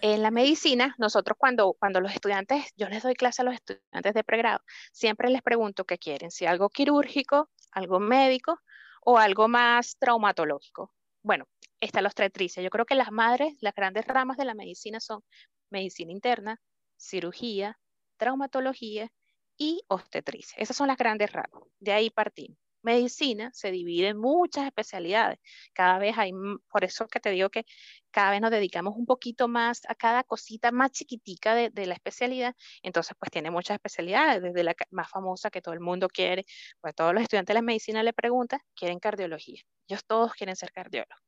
[0.00, 4.14] En la medicina, nosotros cuando, cuando los estudiantes, yo les doy clase a los estudiantes
[4.14, 4.60] de pregrado,
[4.92, 8.60] siempre les pregunto qué quieren, si algo quirúrgico, algo médico
[9.02, 10.92] o algo más traumatológico.
[11.22, 11.46] Bueno,
[11.80, 12.62] está los tretrices.
[12.62, 15.22] Yo creo que las madres, las grandes ramas de la medicina son
[15.70, 16.60] medicina interna,
[16.96, 17.78] cirugía,
[18.16, 19.10] traumatología
[19.56, 20.56] y obstetricia.
[20.58, 21.62] Esas son las grandes ramas.
[21.78, 22.58] De ahí partimos.
[22.84, 25.38] Medicina se divide en muchas especialidades.
[25.72, 26.32] Cada vez hay,
[26.70, 27.64] por eso que te digo que
[28.10, 32.54] cada vez nos dedicamos un poquito más a cada cosita más chiquitica de, la especialidad.
[32.82, 36.44] Entonces, pues tiene muchas especialidades, desde la más famosa que todo el mundo quiere,
[36.80, 39.62] pues todos los estudiantes de la medicina le preguntan, quieren cardiología.
[39.88, 41.18] Ellos todos quieren ser cardiólogos.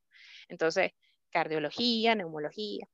[0.48, 0.92] Entonces,
[1.30, 2.86] cardiología, neumología,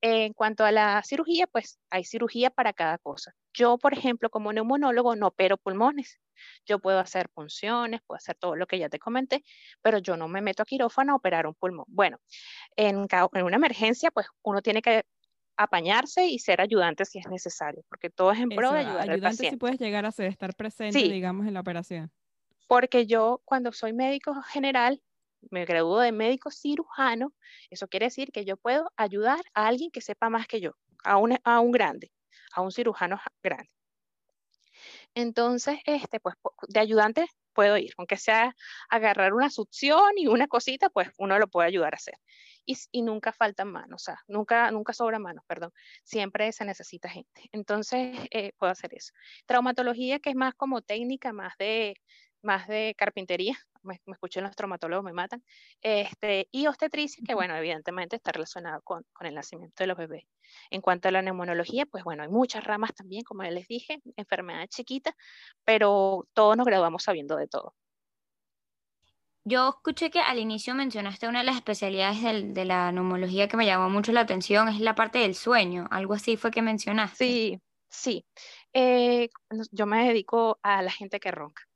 [0.00, 3.32] en cuanto a la cirugía, pues hay cirugía para cada cosa.
[3.52, 6.20] Yo, por ejemplo, como neumonólogo, no opero pulmones.
[6.64, 9.42] Yo puedo hacer punciones, puedo hacer todo lo que ya te comenté,
[9.82, 11.86] pero yo no me meto a quirófano a operar un pulmón.
[11.88, 12.18] Bueno,
[12.76, 15.04] en, en una emergencia, pues uno tiene que
[15.56, 19.12] apañarse y ser ayudante si es necesario, porque todo es en pro de ayudar ayudante
[19.14, 19.50] al paciente.
[19.54, 21.10] si puedes llegar a ser, estar presente, Sí.
[21.10, 22.12] digamos, en la operación.
[22.68, 25.02] Porque yo, cuando soy médico general,
[25.50, 27.32] me graduó de médico cirujano,
[27.70, 30.72] eso quiere decir que yo puedo ayudar a alguien que sepa más que yo,
[31.04, 32.12] a un, a un grande,
[32.52, 33.70] a un cirujano ja- grande.
[35.14, 36.36] Entonces, este, pues
[36.68, 38.54] de ayudante puedo ir, aunque sea
[38.88, 42.14] agarrar una succión y una cosita, pues uno lo puede ayudar a hacer.
[42.64, 45.72] Y, y nunca faltan manos, o sea, nunca, nunca sobra manos, perdón,
[46.04, 47.48] siempre se necesita gente.
[47.52, 49.12] Entonces, eh, puedo hacer eso.
[49.46, 51.96] Traumatología, que es más como técnica, más de,
[52.42, 55.42] más de carpintería, me, me escuché los traumatólogos, me matan.
[55.80, 60.24] Este, y obstetricia, que bueno, evidentemente está relacionado con, con el nacimiento de los bebés.
[60.70, 64.00] En cuanto a la neumonología, pues bueno, hay muchas ramas también, como ya les dije,
[64.16, 65.14] enfermedades chiquitas,
[65.64, 67.74] pero todos nos graduamos sabiendo de todo.
[69.44, 73.56] Yo escuché que al inicio mencionaste una de las especialidades del- de la neumología que
[73.56, 77.16] me llamó mucho la atención, es la parte del sueño, algo así fue que mencionaste.
[77.24, 78.26] Sí, sí.
[78.74, 79.30] Eh,
[79.70, 81.67] yo me dedico a la gente que ronca.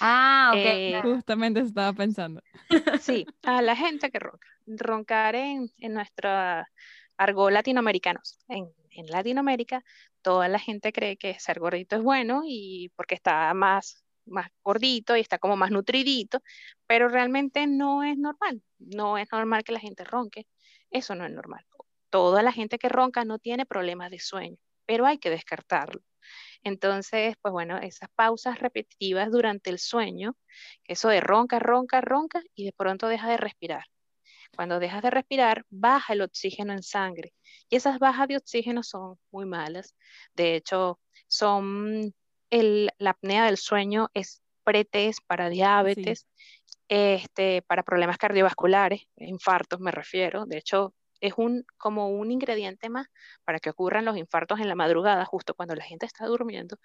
[0.00, 0.58] Ah, ok.
[0.58, 2.42] Eh, Justamente estaba pensando.
[3.00, 4.48] Sí, a la gente que ronca.
[4.66, 6.68] Roncar en, en nuestra
[7.16, 8.38] argot latinoamericanos.
[8.48, 9.84] En, en Latinoamérica,
[10.22, 15.16] toda la gente cree que ser gordito es bueno y porque está más, más gordito
[15.16, 16.42] y está como más nutridito,
[16.86, 18.62] pero realmente no es normal.
[18.78, 20.46] No es normal que la gente ronque.
[20.90, 21.64] Eso no es normal.
[22.10, 26.02] Toda la gente que ronca no tiene problemas de sueño, pero hay que descartarlo.
[26.64, 30.36] Entonces, pues bueno, esas pausas repetitivas durante el sueño,
[30.84, 33.84] eso de ronca, ronca, ronca y de pronto deja de respirar.
[34.54, 37.32] Cuando dejas de respirar, baja el oxígeno en sangre
[37.70, 39.94] y esas bajas de oxígeno son muy malas.
[40.34, 42.12] De hecho, son
[42.50, 46.26] el, la apnea del sueño es pretest para diabetes,
[46.88, 50.44] este, para problemas cardiovasculares, infartos me refiero.
[50.44, 53.06] De hecho, es un, como un ingrediente más
[53.44, 56.76] para que ocurran los infartos en la madrugada, justo cuando la gente está durmiendo.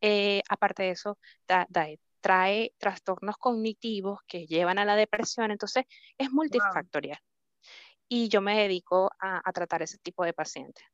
[0.00, 1.88] Eh, aparte de eso, da- da-
[2.20, 5.84] trae trastornos cognitivos que llevan a la depresión, entonces
[6.18, 7.18] es multifactorial.
[8.08, 10.84] Y yo me dedico a, a tratar ese tipo de pacientes.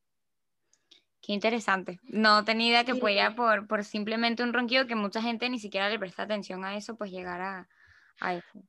[1.20, 2.00] Qué interesante.
[2.02, 3.00] No tenía idea que Sí.
[3.00, 6.76] podía por, por simplemente un ronquido que mucha gente ni siquiera le presta atención a
[6.76, 7.68] eso, pues llegar a,
[8.20, 8.62] a eso.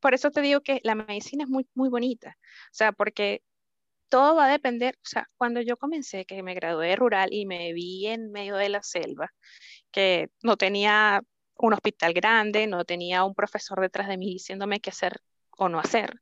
[0.00, 3.42] Por eso te digo que la medicina es muy, muy bonita, o sea, porque
[4.08, 7.72] todo va a depender, o sea, cuando yo comencé, que me gradué rural y me
[7.72, 9.32] vi en medio de la selva,
[9.92, 11.22] que no tenía
[11.56, 15.20] un hospital grande, no tenía un profesor detrás de mí diciéndome qué hacer
[15.52, 16.20] o no hacer,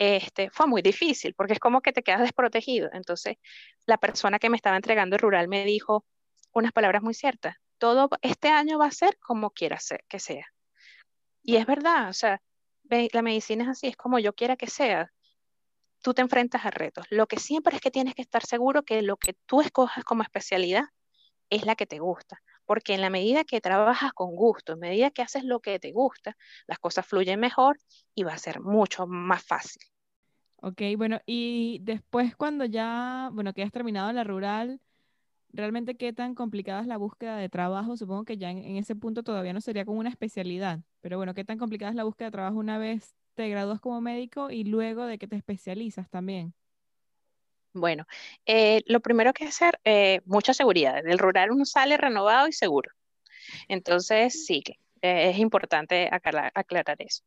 [0.00, 2.88] este, fue muy difícil, porque es como que te quedas desprotegido.
[2.94, 3.36] Entonces,
[3.84, 6.06] la persona que me estaba entregando el rural me dijo
[6.52, 10.46] unas palabras muy ciertas, todo este año va a ser como quiera ser, que sea.
[11.42, 12.40] Y es verdad, o sea,
[13.12, 15.12] la medicina es así, es como yo quiera que sea.
[16.02, 17.06] Tú te enfrentas a retos.
[17.10, 20.22] Lo que siempre es que tienes que estar seguro que lo que tú escojas como
[20.22, 20.84] especialidad
[21.50, 22.40] es la que te gusta.
[22.64, 25.92] Porque en la medida que trabajas con gusto, en medida que haces lo que te
[25.92, 27.78] gusta, las cosas fluyen mejor
[28.14, 29.82] y va a ser mucho más fácil.
[30.62, 34.80] Ok, bueno, y después cuando ya, bueno, que has terminado la rural,
[35.52, 37.96] ¿realmente qué tan complicada es la búsqueda de trabajo?
[37.96, 41.34] Supongo que ya en, en ese punto todavía no sería como una especialidad, pero bueno,
[41.34, 44.64] ¿qué tan complicada es la búsqueda de trabajo una vez te gradúas como médico y
[44.64, 46.54] luego de que te especializas también?
[47.72, 48.06] Bueno,
[48.46, 51.02] eh, lo primero que hacer, eh, mucha seguridad.
[51.04, 52.90] Del rural uno sale renovado y seguro.
[53.68, 57.22] Entonces, sí que eh, es importante aclarar, aclarar eso.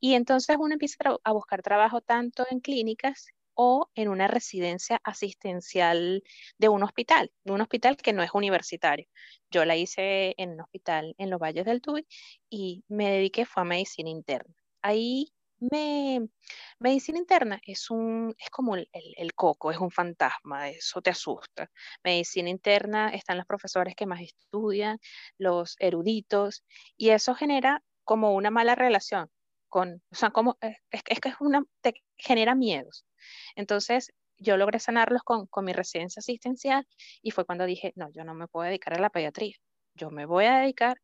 [0.00, 3.28] Y entonces uno empieza a buscar trabajo tanto en clínicas
[3.60, 6.22] o en una residencia asistencial
[6.58, 9.06] de un hospital, de un hospital que no es universitario.
[9.50, 12.06] Yo la hice en un hospital en los Valles del Tuy
[12.50, 14.54] y me dediqué fue a medicina interna.
[14.82, 16.28] Ahí me,
[16.78, 21.70] medicina interna es un, es como el, el- coco, es un fantasma, eso te asusta.
[22.04, 24.98] Medicina interna están los profesores que más estudian,
[25.38, 26.64] los eruditos,
[26.96, 29.30] y eso genera como una mala relación
[29.68, 33.04] con, o sea, como, es, es es que es una, te genera miedos.
[33.56, 36.86] Entonces, yo logré sanarlos con, con mi residencia asistencial
[37.22, 39.56] y fue cuando dije, no, yo no me puedo dedicar a la pediatría,
[39.94, 41.00] yo me voy a dedicar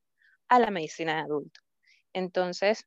[0.49, 1.61] a la medicina de adulto.
[2.13, 2.87] Entonces,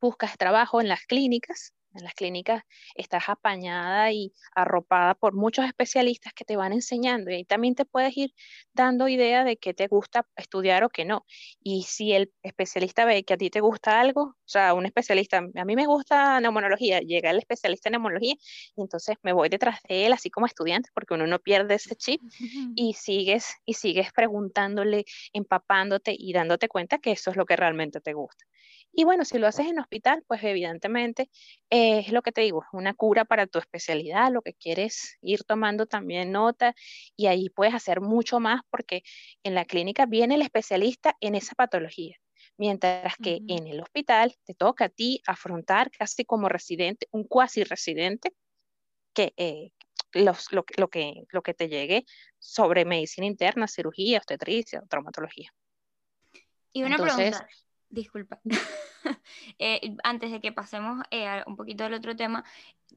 [0.00, 2.62] buscas trabajo en las clínicas en las clínicas
[2.94, 7.84] estás apañada y arropada por muchos especialistas que te van enseñando y ahí también te
[7.84, 8.32] puedes ir
[8.72, 11.24] dando idea de qué te gusta estudiar o qué no.
[11.60, 15.38] Y si el especialista ve que a ti te gusta algo, o sea, un especialista,
[15.38, 18.34] a mí me gusta neumonología, llega el especialista en neumología
[18.76, 21.96] y entonces me voy detrás de él así como estudiante porque uno no pierde ese
[21.96, 22.20] chip
[22.76, 28.00] y sigues y sigues preguntándole, empapándote y dándote cuenta que eso es lo que realmente
[28.00, 28.44] te gusta.
[28.98, 31.28] Y bueno, si lo haces en hospital, pues evidentemente
[31.68, 35.44] eh, es lo que te digo, una cura para tu especialidad, lo que quieres ir
[35.44, 36.74] tomando también nota
[37.14, 39.02] y ahí puedes hacer mucho más porque
[39.42, 42.16] en la clínica viene el especialista en esa patología.
[42.56, 47.64] Mientras que en el hospital te toca a ti afrontar casi como residente, un cuasi
[47.64, 48.32] residente,
[49.12, 49.72] que, eh,
[50.14, 52.06] los, lo, lo, que, lo que te llegue
[52.38, 55.50] sobre medicina interna, cirugía, obstetricia, traumatología.
[56.72, 57.46] Y una pregunta,
[57.88, 58.40] disculpa,
[59.58, 62.44] eh, antes de que pasemos eh, un poquito al otro tema,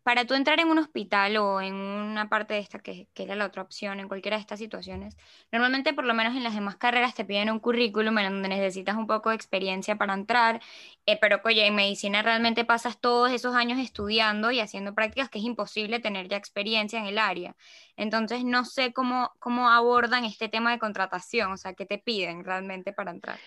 [0.04, 3.36] para tú entrar en un hospital o en una parte de esta que, que, era
[3.36, 5.18] la otra opción, en cualquiera de estas situaciones,
[5.52, 8.96] normalmente por lo menos en las demás carreras te piden un currículum en donde necesitas
[8.96, 10.62] un poco de experiencia para entrar,
[11.06, 15.40] eh, pero oye, en medicina realmente pasas todos esos años estudiando y haciendo prácticas que
[15.40, 17.56] es imposible tener ya experiencia en el área.
[17.98, 22.44] Entonces no sé cómo, cómo abordan este tema de contratación, o sea, qué te piden
[22.44, 23.40] realmente para entrar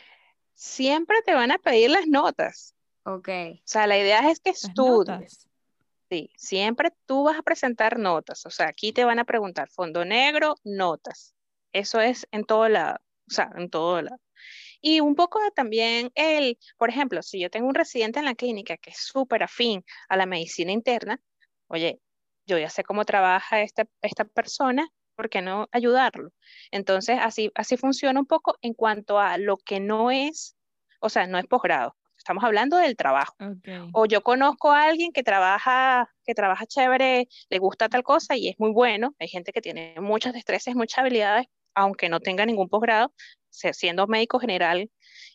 [0.55, 2.75] siempre te van a pedir las notas.
[3.05, 3.29] Ok.
[3.29, 5.49] O sea, la idea es que estudies.
[6.11, 8.45] Sí, siempre tú vas a presentar notas.
[8.47, 11.35] O sea, aquí te van a preguntar fondo negro, notas.
[11.73, 12.99] Eso es en todo lado.
[13.29, 14.21] O sea, en todo lado.
[14.81, 18.77] Y un poco también el, por ejemplo, si yo tengo un residente en la clínica
[18.77, 21.21] que es súper afín a la medicina interna,
[21.69, 22.01] oye,
[22.47, 26.31] yo ya sé cómo trabaja esta, esta persona, ¿por qué no ayudarlo?
[26.71, 30.57] Entonces, así, así funciona un poco en cuanto a lo que no es,
[31.01, 31.97] o sea, no es posgrado.
[32.17, 33.35] Estamos hablando del trabajo.
[33.93, 38.49] O yo conozco a alguien que trabaja, que trabaja chévere, le gusta tal cosa y
[38.49, 39.13] es muy bueno.
[39.19, 43.13] Hay gente que tiene muchas destrezas, muchas habilidades, aunque no tenga ningún posgrado,
[43.51, 44.89] siendo médico general.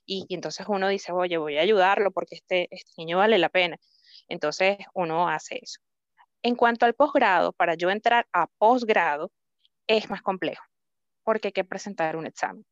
[0.05, 3.77] Y, entonces uno dice, oye, voy a ayudarlo porque este, este niño vale la pena.
[4.29, 5.81] Entonces uno hace eso.
[6.41, 9.31] En cuanto al posgrado, para yo entrar a posgrado,
[9.87, 10.63] es más complejo
[11.27, 12.65] porque hay que presentar un examen.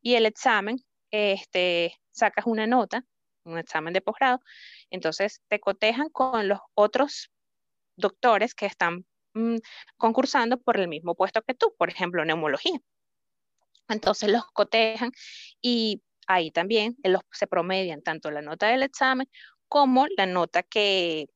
[0.00, 0.78] Y el examen,
[1.12, 3.04] este, sacas una nota,
[3.44, 4.40] un examen de posgrado,
[4.90, 7.30] entonces te cotejan con los otros
[7.96, 9.58] doctores que están mm,
[9.96, 12.80] concursando por el mismo puesto que tú, por ejemplo, neumología.
[13.88, 15.12] Entonces los cotejan
[15.60, 19.28] y ahí también los, se promedian tanto la nota del examen
[19.68, 21.26] como la nota que,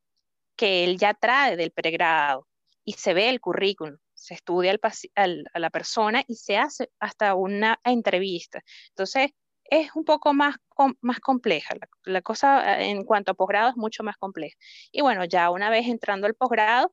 [0.57, 2.49] que él ya trae del pregrado
[2.85, 4.75] y se ve el currículum se estudia
[5.15, 8.63] a la persona y se hace hasta una entrevista.
[8.89, 9.31] Entonces,
[9.71, 10.57] es un poco más,
[11.01, 11.75] más compleja.
[12.05, 14.57] La, cosa eh, en cuanto a posgrado es mucho más compleja.
[14.93, 16.93] Y bueno, ya una vez entrando al posgrado,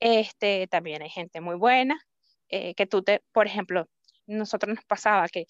[0.00, 2.00] este, también hay gente muy buena,
[2.48, 3.88] eh, que tú te, por ejemplo,
[4.26, 5.46] nosotros nos pasaba que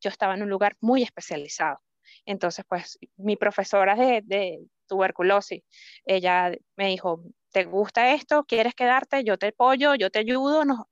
[0.00, 1.78] yo estaba en un lugar muy especializado.
[2.26, 5.62] Entonces, pues mi profesora de, de tuberculosis,
[6.04, 7.22] ella me dijo,
[7.54, 8.44] ¿te gusta esto?
[8.44, 9.22] ¿Quieres quedarte?
[9.22, 10.64] Yo te apoyo, yo te ayudo.
[10.64, 10.88] No,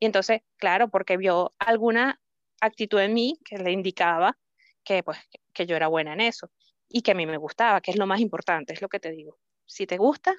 [0.00, 2.20] Y entonces, claro, porque vio alguna
[2.60, 4.36] actitud en mí que le indicaba
[4.82, 5.18] que, pues,
[5.52, 6.50] que yo era buena en eso
[6.88, 9.12] y que a mí me gustaba, que es lo más importante, es lo que te
[9.12, 9.38] digo.
[9.66, 10.34] Si te gusta,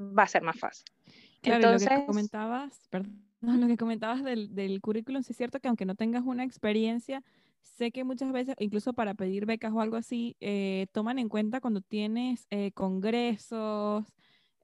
[0.00, 0.86] va a ser más fácil.
[1.42, 3.22] entonces, lo que comentabas, perdón,
[3.60, 7.22] lo que comentabas del, del currículum, sí es cierto que aunque no tengas una experiencia,
[7.60, 11.60] sé que muchas veces, incluso para pedir becas o algo así, eh, toman en cuenta
[11.60, 14.06] cuando tienes eh, congresos,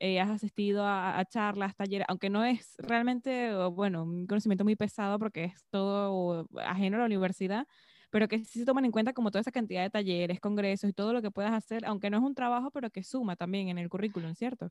[0.03, 5.17] eh, has asistido a, charlas, talleres, aunque no es realmente, bueno, un conocimiento muy pesado
[5.17, 7.69] porque es todo ajeno a la universidad,
[8.11, 10.93] pero que sí se toman en cuenta como toda esa cantidad de talleres, congresos y
[10.93, 13.79] todo lo que puedas hacer, aunque no es un trabajo, pero que suma también en
[13.79, 14.71] el currículum, ¿cierto?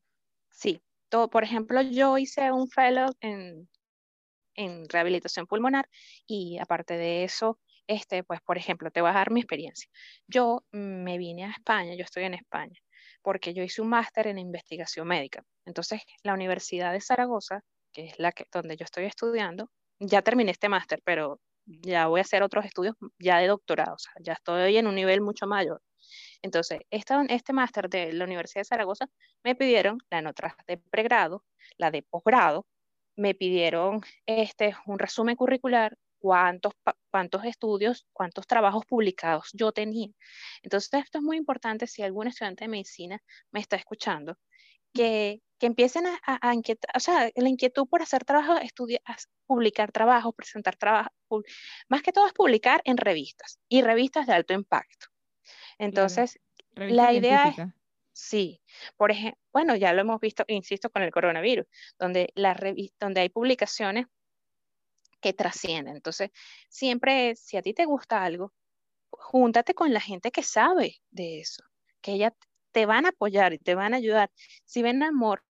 [0.49, 3.69] Sí, todo, por ejemplo, yo hice un fellow en,
[4.55, 5.87] en rehabilitación pulmonar
[6.27, 9.89] y aparte de eso, este, pues, por ejemplo, te voy a dar mi experiencia.
[10.27, 12.80] Yo me vine a España, yo estoy en España,
[13.21, 15.43] porque yo hice un máster en investigación médica.
[15.65, 17.61] Entonces, la Universidad de Zaragoza,
[17.93, 19.69] que es la que, donde yo estoy estudiando,
[19.99, 23.99] ya terminé este máster, pero ya voy a hacer otros estudios ya de doctorado, o
[23.99, 25.81] sea, ya estoy en un nivel mucho mayor.
[26.41, 29.05] Entonces, este máster de la Universidad de Zaragoza
[29.43, 31.43] me pidieron la nota de pregrado,
[31.77, 32.65] la de posgrado,
[33.15, 36.73] me pidieron este, un resumen curricular, cuántos,
[37.09, 40.09] cuántos estudios, cuántos trabajos publicados yo tenía.
[40.61, 43.19] Entonces, esto es muy importante si algún estudiante de medicina
[43.51, 44.37] me está escuchando,
[44.93, 49.01] que, que empiecen a, a, inquietar, o sea, la inquietud por hacer trabajo, estudiar,
[49.47, 51.09] publicar trabajo, presentar trabajo,
[51.89, 55.07] más que todo es publicar en revistas y revistas de alto impacto.
[55.79, 56.39] Entonces,
[56.75, 57.55] la idea es,
[58.13, 58.61] sí,
[58.95, 61.65] por ejemplo, bueno, ya lo hemos visto, insisto, con el coronavirus,
[61.97, 62.55] donde, la
[62.99, 64.05] donde hay publicaciones
[65.21, 65.95] que trascienden.
[65.95, 66.31] Entonces,
[66.69, 68.53] siempre, si a ti te gusta algo,
[69.11, 71.63] júntate con la gente que sabe de eso,
[72.01, 72.35] que ella
[72.71, 74.31] te van a apoyar y te van a ayudar.
[74.65, 75.43] Si ven amor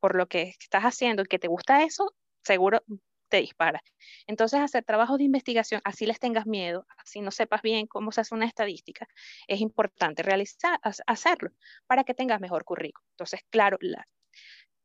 [0.00, 2.82] por lo que estás haciendo y que te gusta eso, seguro
[3.28, 3.82] te dispara.
[4.26, 8.22] Entonces, hacer trabajos de investigación, así les tengas miedo, así no sepas bien cómo se
[8.22, 9.06] hace una estadística,
[9.46, 11.50] es importante realizar, hacerlo
[11.86, 13.06] para que tengas mejor currículum.
[13.12, 13.78] Entonces, claro,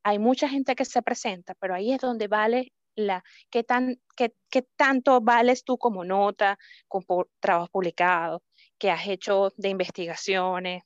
[0.04, 4.34] hay mucha gente que se presenta, pero ahí es donde vale la, qué, tan, qué,
[4.50, 8.44] qué tanto vales tú como nota, como trabajo publicado,
[8.78, 10.84] que has hecho de investigaciones.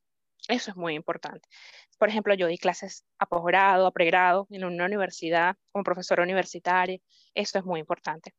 [0.48, 1.48] Eso es muy importante.
[1.98, 7.00] Por ejemplo, yo di clases a posgrado, a pregrado, en una universidad, como profesora universitaria.
[7.34, 8.34] Eso es muy importante.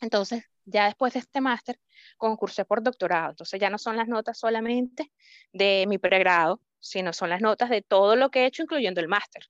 [0.00, 1.80] Entonces, ya después de este máster,
[2.18, 3.30] concursé por doctorado.
[3.30, 5.10] Entonces, ya no son las notas solamente
[5.52, 9.08] de mi pregrado, sino son las notas de todo lo que he hecho, incluyendo el
[9.08, 9.44] máster.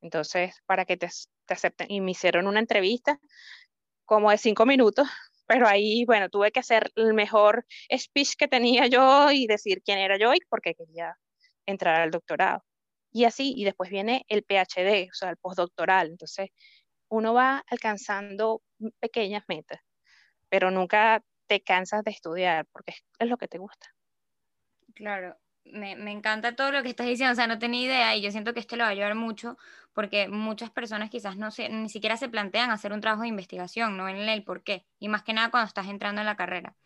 [0.00, 1.08] Entonces, para que te,
[1.46, 3.18] te acepten, y me hicieron una entrevista
[4.04, 5.08] como de cinco minutos,
[5.46, 9.98] pero ahí, bueno, tuve que hacer el mejor speech que tenía yo y decir quién
[9.98, 11.16] era yo y por qué quería
[11.66, 12.64] entrar al doctorado.
[13.12, 16.08] Y así, y después viene el PhD, o sea, el postdoctoral.
[16.08, 16.50] Entonces,
[17.08, 18.62] uno va alcanzando
[19.00, 19.80] pequeñas metas,
[20.48, 23.94] pero nunca te cansas de estudiar porque es, lo que te gusta.
[24.94, 25.36] Claro,
[25.72, 28.30] me, me, encanta todo lo que estás diciendo, o sea, no tenía idea y yo
[28.30, 29.56] siento que esto lo va a ayudar mucho
[29.92, 33.96] porque muchas personas quizás no se, ni siquiera se plantean hacer un trabajo de investigación,
[33.96, 36.76] no en el por qué, y más que nada cuando estás entrando en la carrera.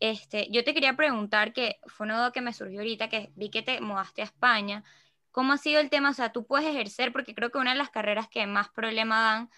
[0.00, 3.50] Este, yo te quería preguntar, que fue una duda que me surgió ahorita, que vi
[3.50, 4.84] que te mudaste a España.
[5.30, 6.10] ¿Cómo ha sido el tema?
[6.10, 9.20] O sea, tú puedes ejercer, porque creo que una de las carreras que más problema
[9.22, 9.50] dan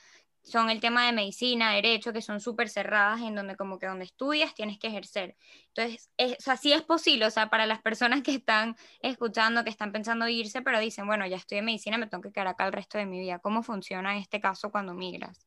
[0.42, 4.04] son el tema de medicina, derecho, que son súper cerradas, en donde como que donde
[4.04, 5.36] estudias tienes que ejercer.
[5.68, 9.92] Entonces, es, o es posible, o sea, para las personas que están escuchando, que están
[9.92, 12.72] pensando irse, pero dicen, bueno, ya estoy en medicina, me tengo que quedar acá el
[12.72, 13.38] resto de mi vida.
[13.38, 15.46] ¿Cómo funciona en este caso cuando migras?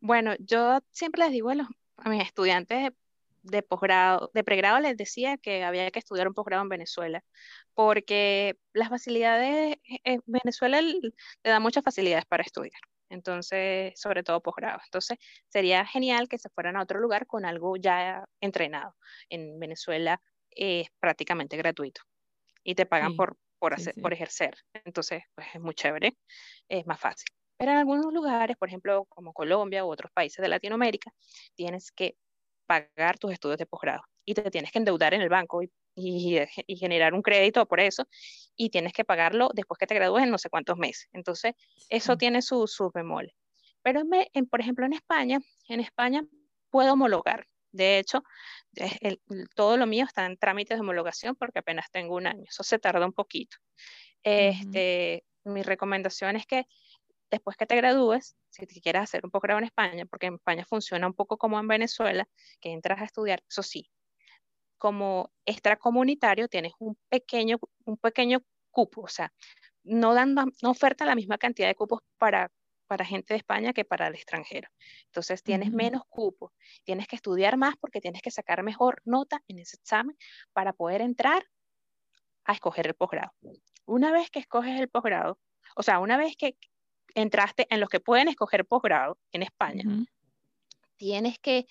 [0.00, 1.68] Bueno, yo siempre les digo a, los,
[2.04, 2.92] mis estudiantes
[3.42, 7.24] de posgrado, de pregrado les decía que había que estudiar un posgrado en Venezuela,
[7.74, 14.80] porque las facilidades, en Venezuela le da muchas facilidades para estudiar, entonces, sobre todo posgrado.
[14.84, 18.96] Entonces, sería genial que se fueran a otro lugar con algo ya entrenado.
[19.28, 22.02] En Venezuela es prácticamente gratuito
[22.62, 24.56] y te pagan por, por, hacer, por ejercer.
[24.84, 26.16] Entonces, pues es muy chévere,
[26.68, 27.28] es más fácil.
[27.58, 31.10] Pero en algunos lugares, por ejemplo, como Colombia u otros países de Latinoamérica,
[31.54, 32.16] tienes que
[32.66, 36.76] pagar tus estudios de posgrado y te tienes que endeudar en el banco y, y,
[36.76, 38.06] generar un crédito por eso
[38.56, 41.08] y tienes que pagarlo después que te gradúes en no sé cuántos meses.
[41.12, 41.54] Entonces,
[41.88, 43.32] eso tiene sus su bemoles.
[43.82, 44.02] Pero,
[44.34, 46.24] en, por ejemplo, en España, en España
[46.70, 47.46] puedo homologar.
[47.70, 48.22] De hecho,
[49.54, 52.44] todo lo mío está en trámites de homologación porque apenas tengo un año.
[52.48, 53.56] Eso se tarda un poquito.
[54.22, 56.66] Este, Mi recomendación es que
[57.30, 60.64] después que te gradúes, si te quieres hacer un posgrado en España, porque en España
[60.64, 62.28] funciona un poco como en Venezuela,
[62.60, 63.90] que entras a estudiar, eso sí,
[64.78, 69.32] como extracomunitario tienes un pequeño, un pequeño cupo, o sea,
[69.84, 72.50] no, dan, no ofertan la misma cantidad de cupos para,
[72.86, 74.68] para gente de España que para el extranjero.
[75.06, 76.52] Entonces tienes menos cupos,
[76.84, 80.16] tienes que estudiar más porque tienes que sacar mejor nota en ese examen
[80.52, 81.44] para poder entrar
[82.44, 83.32] a escoger el posgrado.
[83.86, 85.38] Una vez que escoges el posgrado,
[85.74, 86.56] o sea, una vez que
[87.14, 89.84] entraste en los que pueden escoger posgrado en España,
[90.96, 91.66] tienes que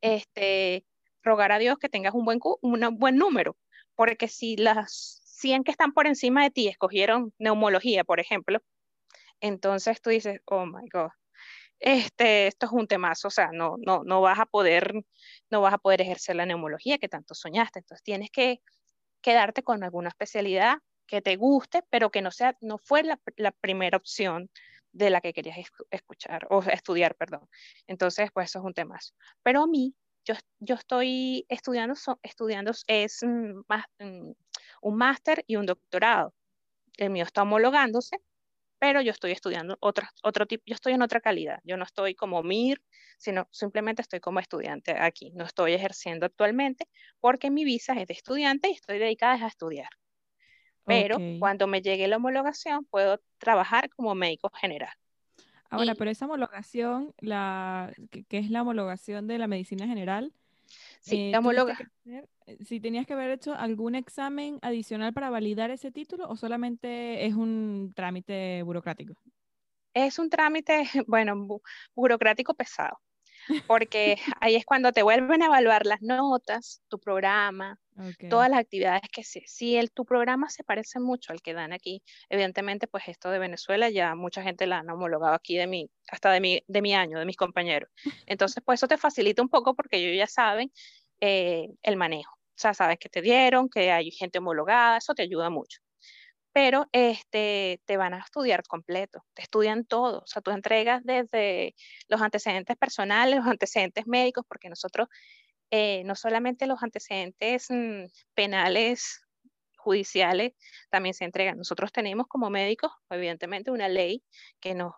[0.00, 0.84] este,
[1.28, 3.56] rogar a Dios que tengas un buen, un buen número,
[3.94, 8.60] porque si las 100 que están por encima de ti escogieron neumología, por ejemplo,
[9.40, 11.10] entonces tú dices, oh my God,
[11.80, 14.92] este, esto es un temazo, o sea, no, no, no vas a poder,
[15.50, 18.60] no vas a poder ejercer la neumología que tanto soñaste, entonces tienes que
[19.20, 23.52] quedarte con alguna especialidad que te guste, pero que no sea, no fue la, la
[23.52, 24.50] primera opción
[24.92, 25.58] de la que querías
[25.90, 27.48] escuchar o estudiar, perdón.
[27.86, 28.98] Entonces, pues eso es un tema.
[29.42, 29.94] Pero a mí,
[30.28, 33.20] yo, yo estoy estudiando, estudiando es
[33.66, 33.84] más,
[34.82, 36.34] un máster y un doctorado.
[36.96, 38.20] El mío está homologándose,
[38.78, 41.60] pero yo estoy estudiando otro, otro tipo, yo estoy en otra calidad.
[41.64, 42.82] Yo no estoy como MIR,
[43.18, 45.32] sino simplemente estoy como estudiante aquí.
[45.34, 46.88] No estoy ejerciendo actualmente
[47.20, 49.88] porque mi visa es de estudiante y estoy dedicada a estudiar
[50.88, 54.92] pero cuando me llegue la homologación puedo trabajar como médico general.
[55.70, 60.32] Ahora, pero esa homologación, la, que, es la homologación de la medicina general,
[61.00, 65.70] Sí, eh, que hacer- eh, si tenías que haber hecho algún examen adicional para validar
[65.70, 69.14] ese título o solamente es un trámite burocrático.
[69.94, 71.62] Es un trámite, bueno, bu-
[71.94, 73.00] burocrático pesado,
[73.66, 77.78] porque ahí es cuando te vuelven a evaluar las notas, tu programa,
[78.30, 81.72] Todas las actividades que se, si el, tu programa se parece mucho al que dan
[81.72, 85.90] aquí, evidentemente, pues esto de Venezuela ya mucha gente la han homologado aquí de mi,
[86.10, 87.90] hasta de mi, de mi año, de mis compañeros.
[88.26, 90.70] Entonces, pues eso te facilita un poco porque ellos ya saben
[91.20, 92.34] eh, el manejo.
[92.34, 95.80] O sea, sabes que te dieron, que hay gente homologada, eso te ayuda mucho.
[96.52, 100.20] Pero este, te van a estudiar completo, te estudian todo.
[100.20, 101.74] O sea, tú entregas desde
[102.08, 105.08] los antecedentes personales, los antecedentes médicos, porque nosotros
[105.70, 109.20] eh, no solamente los antecedentes mm, penales,
[109.76, 110.52] judiciales,
[110.90, 111.56] también se entregan.
[111.58, 114.22] Nosotros tenemos como médicos, evidentemente, una ley
[114.60, 114.92] que nos,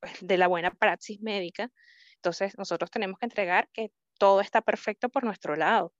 [0.00, 1.70] pues, de la buena praxis médica.
[2.16, 5.94] Entonces, nosotros tenemos que entregar que todo está perfecto por nuestro lado.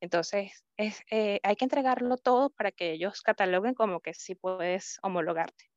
[0.00, 4.98] Entonces, es, eh, hay que entregarlo todo para que ellos cataloguen como que sí puedes
[5.02, 5.69] homologarte.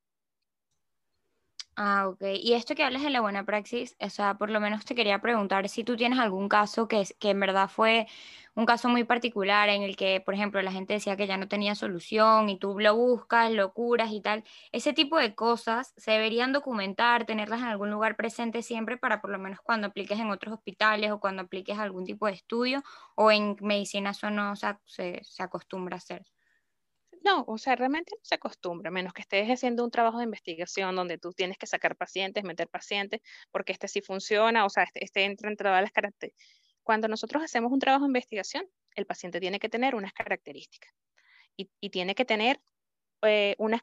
[1.75, 2.21] Ah, ok.
[2.39, 5.19] Y esto que hablas de la buena praxis, o sea, por lo menos te quería
[5.21, 8.05] preguntar si tú tienes algún caso que, que en verdad fue
[8.53, 11.47] un caso muy particular en el que, por ejemplo, la gente decía que ya no
[11.47, 14.43] tenía solución y tú lo buscas, lo curas y tal.
[14.71, 19.31] Ese tipo de cosas se deberían documentar, tenerlas en algún lugar presente siempre para por
[19.31, 22.83] lo menos cuando apliques en otros hospitales o cuando apliques algún tipo de estudio
[23.15, 26.23] o en medicina eso no o sea, se, se acostumbra a hacer.
[27.23, 30.95] No, o sea, realmente no se acostumbra, menos que estés haciendo un trabajo de investigación
[30.95, 33.21] donde tú tienes que sacar pacientes, meter pacientes,
[33.51, 36.47] porque este sí funciona, o sea, este, este entra entre todas las características.
[36.83, 38.65] Cuando nosotros hacemos un trabajo de investigación,
[38.95, 40.91] el paciente tiene que tener unas características
[41.55, 42.59] y, y tiene que tener
[43.25, 43.81] eh, unas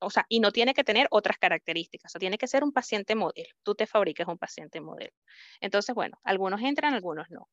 [0.00, 2.72] o sea, y no tiene que tener otras características, o sea, tiene que ser un
[2.72, 3.48] paciente modelo.
[3.62, 5.12] Tú te fabricas un paciente modelo.
[5.60, 7.48] Entonces, bueno, algunos entran, algunos no.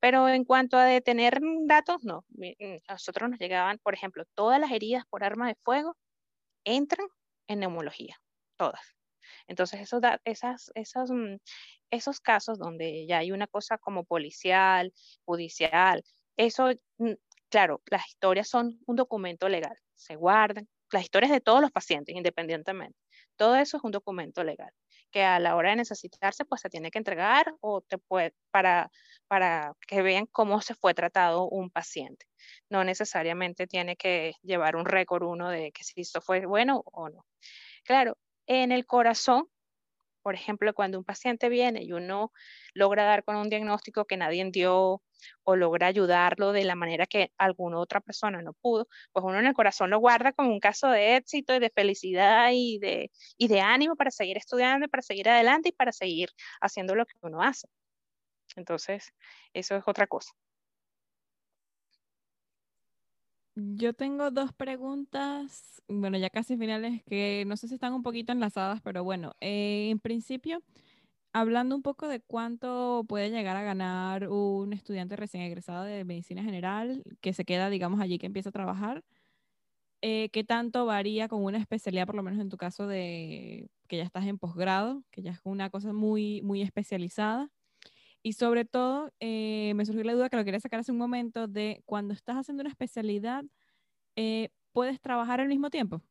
[0.00, 2.24] Pero en cuanto a de tener mm, datos, no.
[2.30, 5.96] Mm, A nosotros nos llegaban, por ejemplo, todas las heridas por arma de fuego
[6.64, 7.08] entran
[7.48, 8.16] en neumología,
[8.56, 8.82] todas.
[9.48, 11.36] Entonces, esos, esas, mm,
[11.90, 14.92] esos casos donde ya hay una cosa como policial,
[15.24, 16.04] judicial,
[16.36, 17.12] eso, mm,
[17.50, 22.14] claro, las historias son un documento legal, se guardan, las historias de todos los pacientes,
[22.14, 22.98] independientemente.
[23.36, 24.70] Todo eso es un documento legal,
[25.10, 28.90] que a la hora de necesitarse, pues se tiene que entregar o te puede, para,
[29.28, 32.26] para que vean cómo se fue tratado un paciente.
[32.70, 37.08] No necesariamente tiene que llevar un récord uno de que si esto fue bueno o
[37.08, 37.24] no.
[37.84, 38.16] Claro,
[38.46, 39.48] en el corazón,
[40.26, 42.32] por ejemplo, cuando un paciente viene y uno
[42.74, 45.00] logra dar con un diagnóstico que nadie dio
[45.44, 49.46] o logra ayudarlo de la manera que alguna otra persona no pudo, pues uno en
[49.46, 53.94] el corazón lo guarda como un caso de éxito y de felicidad y de, ánimo
[53.94, 57.68] para seguir estudiando, para seguir adelante y para seguir haciendo lo que uno hace.
[58.56, 59.12] Entonces,
[59.54, 60.32] eso es otra cosa.
[63.58, 68.32] Yo tengo dos preguntas, bueno, ya casi finales, que no sé si están un poquito
[68.32, 70.62] enlazadas, pero bueno, eh, en principio,
[71.32, 76.42] hablando un poco de cuánto puede llegar a ganar un estudiante recién egresado de medicina
[76.44, 79.04] general, que se queda, digamos, allí que empieza a trabajar,
[80.02, 83.96] eh, ¿qué tanto varía con una especialidad, por lo menos en tu caso de que
[83.98, 87.50] ya estás en posgrado, que ya es una cosa muy, muy especializada?
[88.26, 91.46] Y sobre todo, eh, me surgió la duda que lo quería sacar hace un momento
[91.46, 93.44] de cuando estás haciendo una especialidad,
[94.16, 96.02] eh, ¿puedes trabajar al mismo tiempo?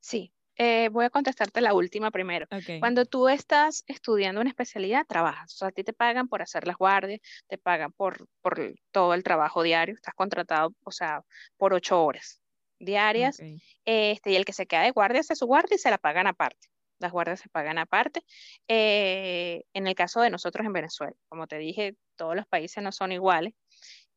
[0.00, 2.46] Sí, eh, voy a contestarte la última primero.
[2.78, 5.54] Cuando tú estás estudiando una especialidad, trabajas.
[5.54, 9.14] O sea, a ti te pagan por hacer las guardias, te pagan por, por todo
[9.14, 9.94] el trabajo diario.
[9.94, 11.22] Estás contratado, o sea,
[11.56, 12.42] por ocho horas
[12.78, 13.40] diarias.
[13.86, 16.26] Este, y el que se queda de guardia hace su guardia y se la pagan
[16.26, 16.68] aparte.
[16.98, 18.22] Las guardias se pagan aparte.
[18.68, 22.92] Eh, en el caso de nosotros en Venezuela, como te dije, todos los países no
[22.92, 23.54] son iguales.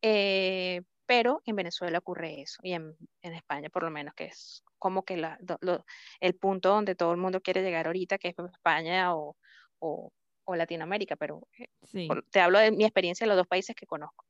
[0.01, 4.63] eh, pero en Venezuela ocurre eso, y en, en España por lo menos, que es
[4.79, 5.83] como que la, do- lo-
[6.21, 9.35] el punto donde todo el mundo quiere llegar ahorita, que es España o,
[9.79, 10.11] o-
[10.45, 12.07] o Latinoamérica, pero eh, Sí.
[12.07, 14.25] por- te hablo de mi experiencia en los dos países que conozco.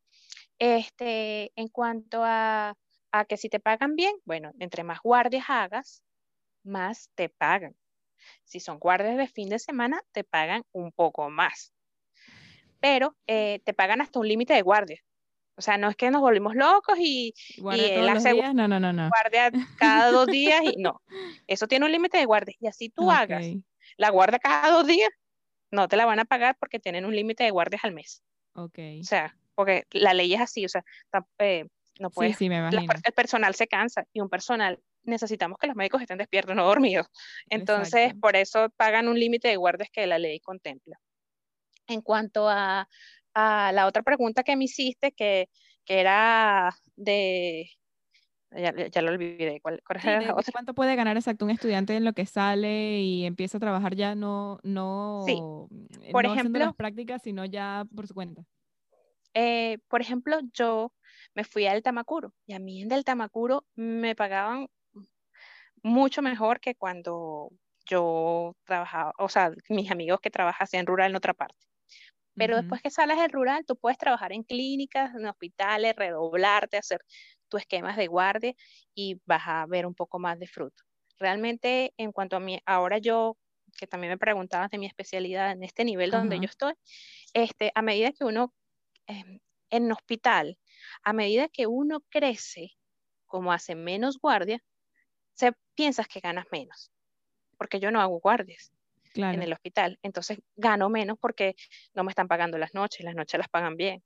[0.59, 2.75] Este, en cuanto a,
[3.11, 6.03] a que si te pagan bien, bueno, entre más guardias hagas,
[6.63, 7.75] más te pagan.
[8.43, 11.74] Si son guardias de fin de semana, te pagan un poco más,
[12.80, 15.01] pero eh, te pagan hasta un límite de guardia.
[15.55, 18.55] O sea, no es que nos volvimos locos y, ¿Guardia él todos los hace días?
[18.55, 19.09] No, no, no, no.
[19.09, 21.01] guardia cada dos días y no.
[21.47, 22.55] Eso tiene un límite de guardia.
[22.59, 23.45] Y así tú hagas
[23.97, 25.09] la guardia cada dos días,
[25.69, 28.24] no te la van a pagar porque tienen un límite de guardias al mes.
[28.53, 28.80] ok.
[29.01, 30.84] O sea, porque la ley es así, o sea,
[31.39, 31.67] eh,
[31.99, 32.93] no puedes, sí, me la- imagino.
[33.03, 37.07] el personal se cansa y un personal necesitamos que los médicos estén despiertos, no dormidos.
[37.49, 38.19] Entonces, Exacto.
[38.21, 40.97] por eso pagan un límite de guardias que la ley contempla.
[41.87, 42.87] En cuanto a,
[43.33, 45.49] a la otra pregunta que me hiciste, que,
[45.85, 47.69] que era de,
[48.51, 50.33] ya, ya lo olvidé, ¿cuál, cuál Sí, de-?
[50.51, 54.15] ¿Cuánto puede ganar exacto un estudiante en lo que sale y empieza a trabajar ya
[54.15, 55.43] no, no, Sí,
[56.03, 58.43] eh, por no haciendo las ejemplo, prácticas, sino ya por su cuenta?
[59.33, 60.93] eh, por ejemplo, yo
[61.35, 64.67] me fui al Tamacuro y a mí en el Tamacuro me pagaban
[65.84, 67.49] mucho mejor que cuando
[67.89, 71.57] yo trabajaba, o sea, mis amigos que trabajan en rural en otra parte.
[72.38, 77.01] Pero después que sales del rural, tú puedes trabajar en clínicas, en hospitales, redoblarte, hacer
[77.49, 78.53] tus esquemas de guardia
[78.95, 80.84] y vas a ver un poco más de fruto.
[81.19, 83.38] Realmente, en cuanto a mí, ahora yo,
[83.77, 86.73] que también me preguntabas de mi especialidad en este nivel donde yo estoy,
[87.34, 88.53] este, a medida que uno,
[89.07, 89.39] em,
[89.71, 90.57] en hospital,
[91.03, 92.71] a medida que uno crece,
[93.27, 94.59] como hace menos guardia,
[95.34, 96.91] se piensas que ganas menos,
[97.57, 98.71] porque yo no hago guardias
[99.13, 99.99] en el hospital.
[100.03, 101.55] Entonces gano menos porque
[101.93, 104.03] no me están pagando las noches, las noches las pagan bien.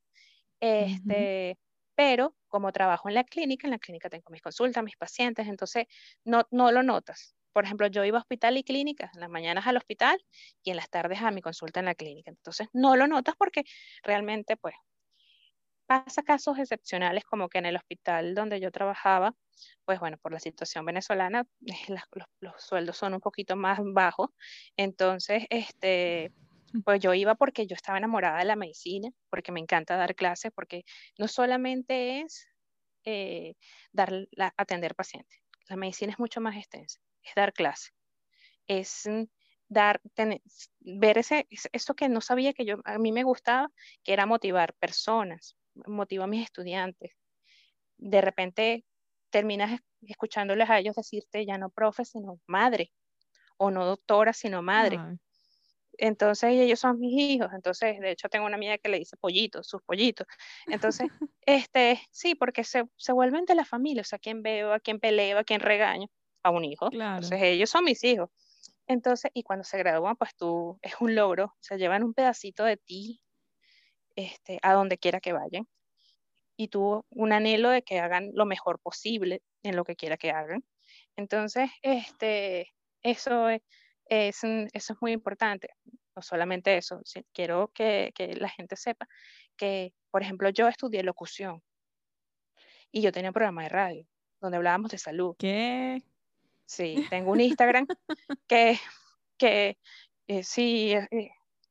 [0.60, 1.58] Este,
[1.94, 5.86] pero como trabajo en la clínica, en la clínica tengo mis consultas, mis pacientes, entonces
[6.24, 7.34] no, no lo notas.
[7.52, 10.22] Por ejemplo, yo iba a hospital y clínica, en las mañanas al hospital
[10.62, 12.30] y en las tardes a mi consulta en la clínica.
[12.30, 13.64] Entonces no lo notas porque
[14.02, 14.74] realmente pues
[15.86, 19.34] pasa casos excepcionales como que en el hospital donde yo trabajaba,
[19.84, 21.46] pues bueno, por la situación venezolana,
[21.88, 24.30] las- los, los sueldos son un poquito más bajos.
[24.76, 26.32] Entonces, este,
[26.84, 30.52] pues yo iba porque yo estaba enamorada de la medicina, porque me encanta dar clases,
[30.54, 30.84] porque
[31.18, 32.46] no solamente es
[33.04, 33.54] eh,
[33.92, 37.92] dar la- atender pacientes, la medicina es mucho más extensa, es dar clases,
[38.66, 39.24] es mm,
[39.68, 40.42] dar, tener-
[40.80, 43.70] ver ese, es- eso que no sabía que yo, a mí me gustaba,
[44.04, 45.56] que era motivar personas,
[45.86, 47.12] motivar a mis estudiantes.
[47.98, 48.86] De repente
[49.30, 52.92] terminas es- escuchándoles a ellos decirte ya no profe, sino madre,
[53.58, 55.02] o no doctora, sino madre.
[55.02, 55.18] Ay,
[55.98, 57.48] Entonces ellos son mis hijos.
[57.54, 60.26] Entonces, de hecho, tengo una amiga que le dice pollitos, sus pollitos.
[60.68, 61.08] Entonces,
[61.42, 64.80] este, sí, porque se, se vuelven de la familia, o sea, a quién veo, a
[64.80, 66.08] quién peleo, a quién regaño,
[66.42, 66.90] a un hijo.
[66.90, 67.16] claro.
[67.16, 68.28] Entonces, ellos son mis hijos.
[68.86, 72.76] Entonces, y cuando se gradúan, pues tú, es un logro, se llevan un pedacito de
[72.76, 73.22] ti,
[74.16, 75.68] este, a donde quiera que vayan.
[76.56, 80.30] Y tú un anhelo de que hagan lo mejor posible en lo que quiera que
[80.30, 80.64] hagan.
[81.16, 83.62] Entonces, este, eso es,
[84.06, 85.68] es, eso es muy importante.
[86.16, 87.00] No solamente eso,
[87.32, 89.06] quiero que, que la gente sepa
[89.56, 91.62] que, por ejemplo, yo estudié locución
[92.90, 94.06] y yo tenía un programa de radio
[94.40, 95.36] donde hablábamos de salud.
[95.38, 96.02] ¿Qué?
[96.64, 97.86] Sí, tengo un Instagram
[98.48, 98.78] que,
[99.38, 99.78] que
[100.26, 101.30] eh, sí, eh,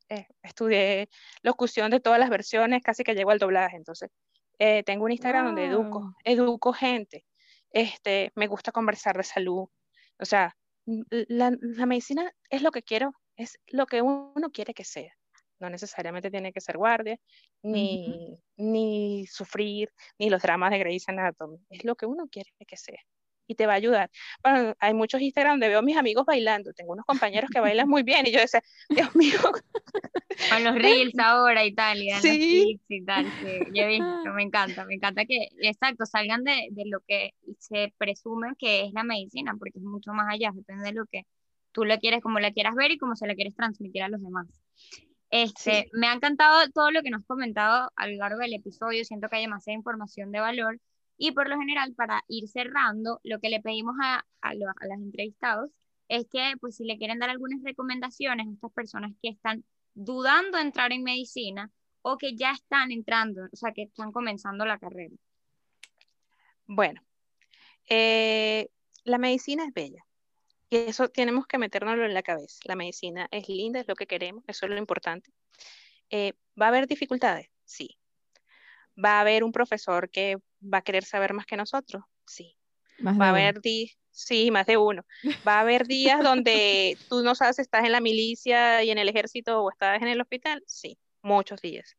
[0.09, 1.09] eh, estudié
[1.41, 3.75] locución de todas las versiones, casi que llego al doblaje.
[3.77, 4.09] Entonces,
[4.59, 6.13] eh, tengo un Instagram donde educo, Wow.
[6.23, 7.25] educo gente.
[7.71, 9.67] Este, me gusta conversar de salud.
[10.19, 14.85] O sea, la, la medicina es lo que quiero, es lo que uno quiere que
[14.85, 15.13] sea.
[15.59, 17.17] No necesariamente tiene que ser guardia,
[17.63, 19.89] ni, ni sufrir,
[20.19, 21.57] ni los dramas de Grey's Anatomy.
[21.69, 22.99] Es lo que uno quiere que sea.
[23.47, 24.09] Y te va a ayudar.
[24.43, 26.73] Bueno, hay muchos Instagram donde veo a mis amigos bailando.
[26.73, 29.37] Tengo unos compañeros que bailan muy bien y yo decía, Dios mío,
[30.49, 32.77] Con los reels ahora y tal, y los Sí.
[32.77, 36.67] tips y tal, sí, yo he visto, me encanta, me encanta que, exacto, salgan de,
[36.71, 40.83] de lo que se presume que es la medicina, porque es mucho más allá, depende
[40.85, 41.23] de lo que
[41.71, 44.21] tú le quieres, como la quieras ver y cómo se la quieres transmitir a los
[44.21, 44.47] demás.
[45.29, 45.89] Este, Sí.
[45.93, 49.27] me ha encantado todo lo que nos has comentado a lo largo del episodio, siento
[49.29, 50.79] que hay demasiada información de valor
[51.17, 54.87] y por lo general para ir cerrando, lo que le pedimos a, a, los, a
[54.87, 55.71] los entrevistados
[56.07, 59.63] es que pues si le quieren dar algunas recomendaciones a estas personas que están
[59.93, 64.65] dudando de entrar en medicina o que ya están entrando, o sea, que están comenzando
[64.65, 65.15] la carrera.
[66.67, 67.01] Bueno,
[67.89, 68.69] eh,
[69.03, 70.05] la medicina es bella
[70.69, 72.59] y eso tenemos que metérnoslo en la cabeza.
[72.65, 75.31] La medicina es linda, es lo que queremos, eso es lo importante.
[76.09, 77.49] Eh, ¿Va a haber dificultades?
[77.63, 77.97] Sí.
[79.03, 80.37] ¿Va a haber un profesor que
[80.71, 82.03] va a querer saber más que nosotros?
[82.25, 82.57] Sí.
[82.99, 85.03] Más Va a haber días, sí, más de uno.
[85.47, 88.97] Va a haber días donde tú no sabes si estás en la milicia y en
[88.97, 90.63] el ejército o estás en el hospital.
[90.65, 91.97] Sí, muchos días.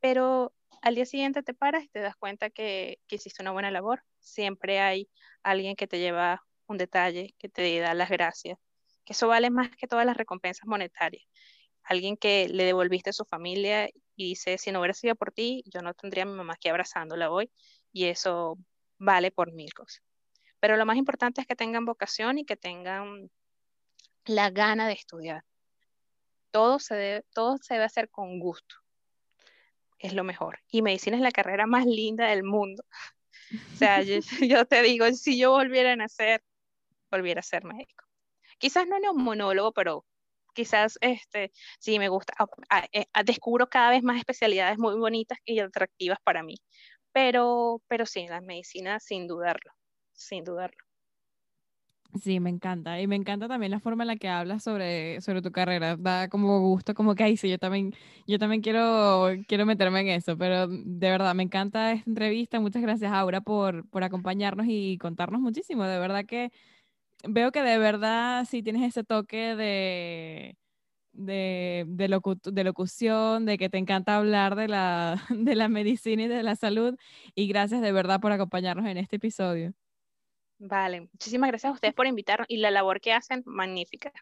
[0.00, 3.70] Pero al día siguiente te paras y te das cuenta que, que hiciste una buena
[3.70, 4.02] labor.
[4.18, 5.08] Siempre hay
[5.42, 8.58] alguien que te lleva un detalle, que te da las gracias,
[9.04, 11.24] que eso vale más que todas las recompensas monetarias.
[11.82, 15.64] Alguien que le devolviste a su familia y dice, si no hubiera sido por ti,
[15.66, 17.50] yo no tendría a mi mamá aquí abrazándola hoy,
[17.92, 18.58] y eso
[18.98, 20.02] vale por mil cosas.
[20.60, 23.30] Pero lo más importante es que tengan vocación y que tengan
[24.26, 25.44] la gana de estudiar.
[26.50, 28.76] Todo se debe, todo se debe hacer con gusto.
[29.98, 30.60] Es lo mejor.
[30.70, 32.84] Y medicina es la carrera más linda del mundo.
[33.74, 34.16] O sea, yo,
[34.48, 36.42] yo te digo, si yo volviera a nacer,
[37.10, 38.04] volviera a ser médico.
[38.58, 40.04] Quizás no neumonólogo, pero
[40.52, 42.34] quizás este, sí me gusta,
[42.68, 46.56] ah, eh, ah, descubro cada vez más especialidades muy bonitas y atractivas para mí.
[47.12, 49.72] Pero, pero sí, la medicina sin dudarlo,
[50.12, 50.84] sin dudarlo.
[52.20, 53.00] Sí, me encanta.
[53.00, 55.96] Y me encanta también la forma en la que hablas sobre, sobre tu carrera.
[55.96, 57.94] Da como gusto, como que, ay, sí, yo también,
[58.26, 60.36] yo también quiero, quiero meterme en eso.
[60.36, 62.58] Pero de verdad, me encanta esta entrevista.
[62.58, 65.84] Muchas gracias, Aura, por, por acompañarnos y contarnos muchísimo.
[65.84, 66.50] De verdad que
[67.28, 70.56] veo que de verdad sí tienes ese toque de,
[71.12, 72.08] de, de,
[72.64, 76.96] locución, de que te encanta hablar de la, de la medicina y de la salud.
[77.34, 79.72] Y gracias de verdad por acompañarnos en este episodio.
[80.58, 84.12] Vale, muchísimas gracias a ustedes por invitarnos y la labor que hacen, magnífica.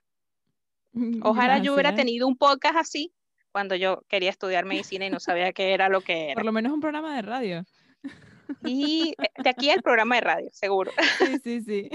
[1.22, 3.12] Ojalá yo hubiera tenido un podcast así
[3.50, 6.34] cuando yo quería estudiar medicina y no sabía qué era lo que era.
[6.34, 7.64] Por lo menos un programa de radio.
[8.64, 10.90] Y eh, de aquí el programa de radio, seguro.
[11.18, 11.90] Sí, sí, sí.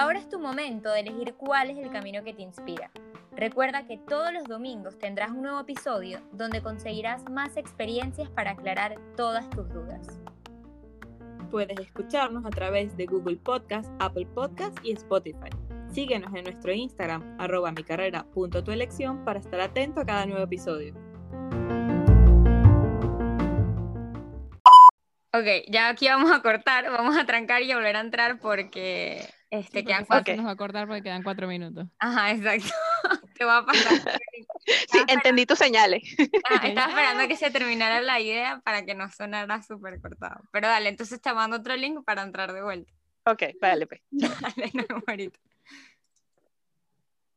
[0.00, 2.90] Ahora es tu momento de elegir cuál es el camino que te inspira.
[3.36, 8.98] Recuerda que todos los domingos tendrás un nuevo episodio donde conseguirás más experiencias para aclarar
[9.14, 10.18] todas tus dudas.
[11.50, 15.50] Puedes escucharnos a través de Google Podcast, Apple Podcast y Spotify.
[15.92, 17.84] Síguenos en nuestro Instagram, arroba mi
[19.26, 20.94] para estar atento a cada nuevo episodio.
[25.32, 29.84] Ok, ya aquí vamos a cortar, vamos a trancar y volver a entrar porque este,
[29.84, 30.34] quedan cuatro.
[30.36, 31.86] Nos va a cortar porque quedan cuatro minutos.
[31.98, 32.72] Ajá, exacto.
[33.38, 34.20] Te va a pasar.
[34.90, 36.02] sí, entendí tus señales.
[36.48, 40.42] Ah, estaba esperando que se terminara la idea para que no sonara súper cortado.
[40.52, 42.92] Pero dale, entonces te mando otro link para entrar de vuelta.
[43.24, 44.00] Ok, vale, pues.
[44.10, 45.00] Dale, no,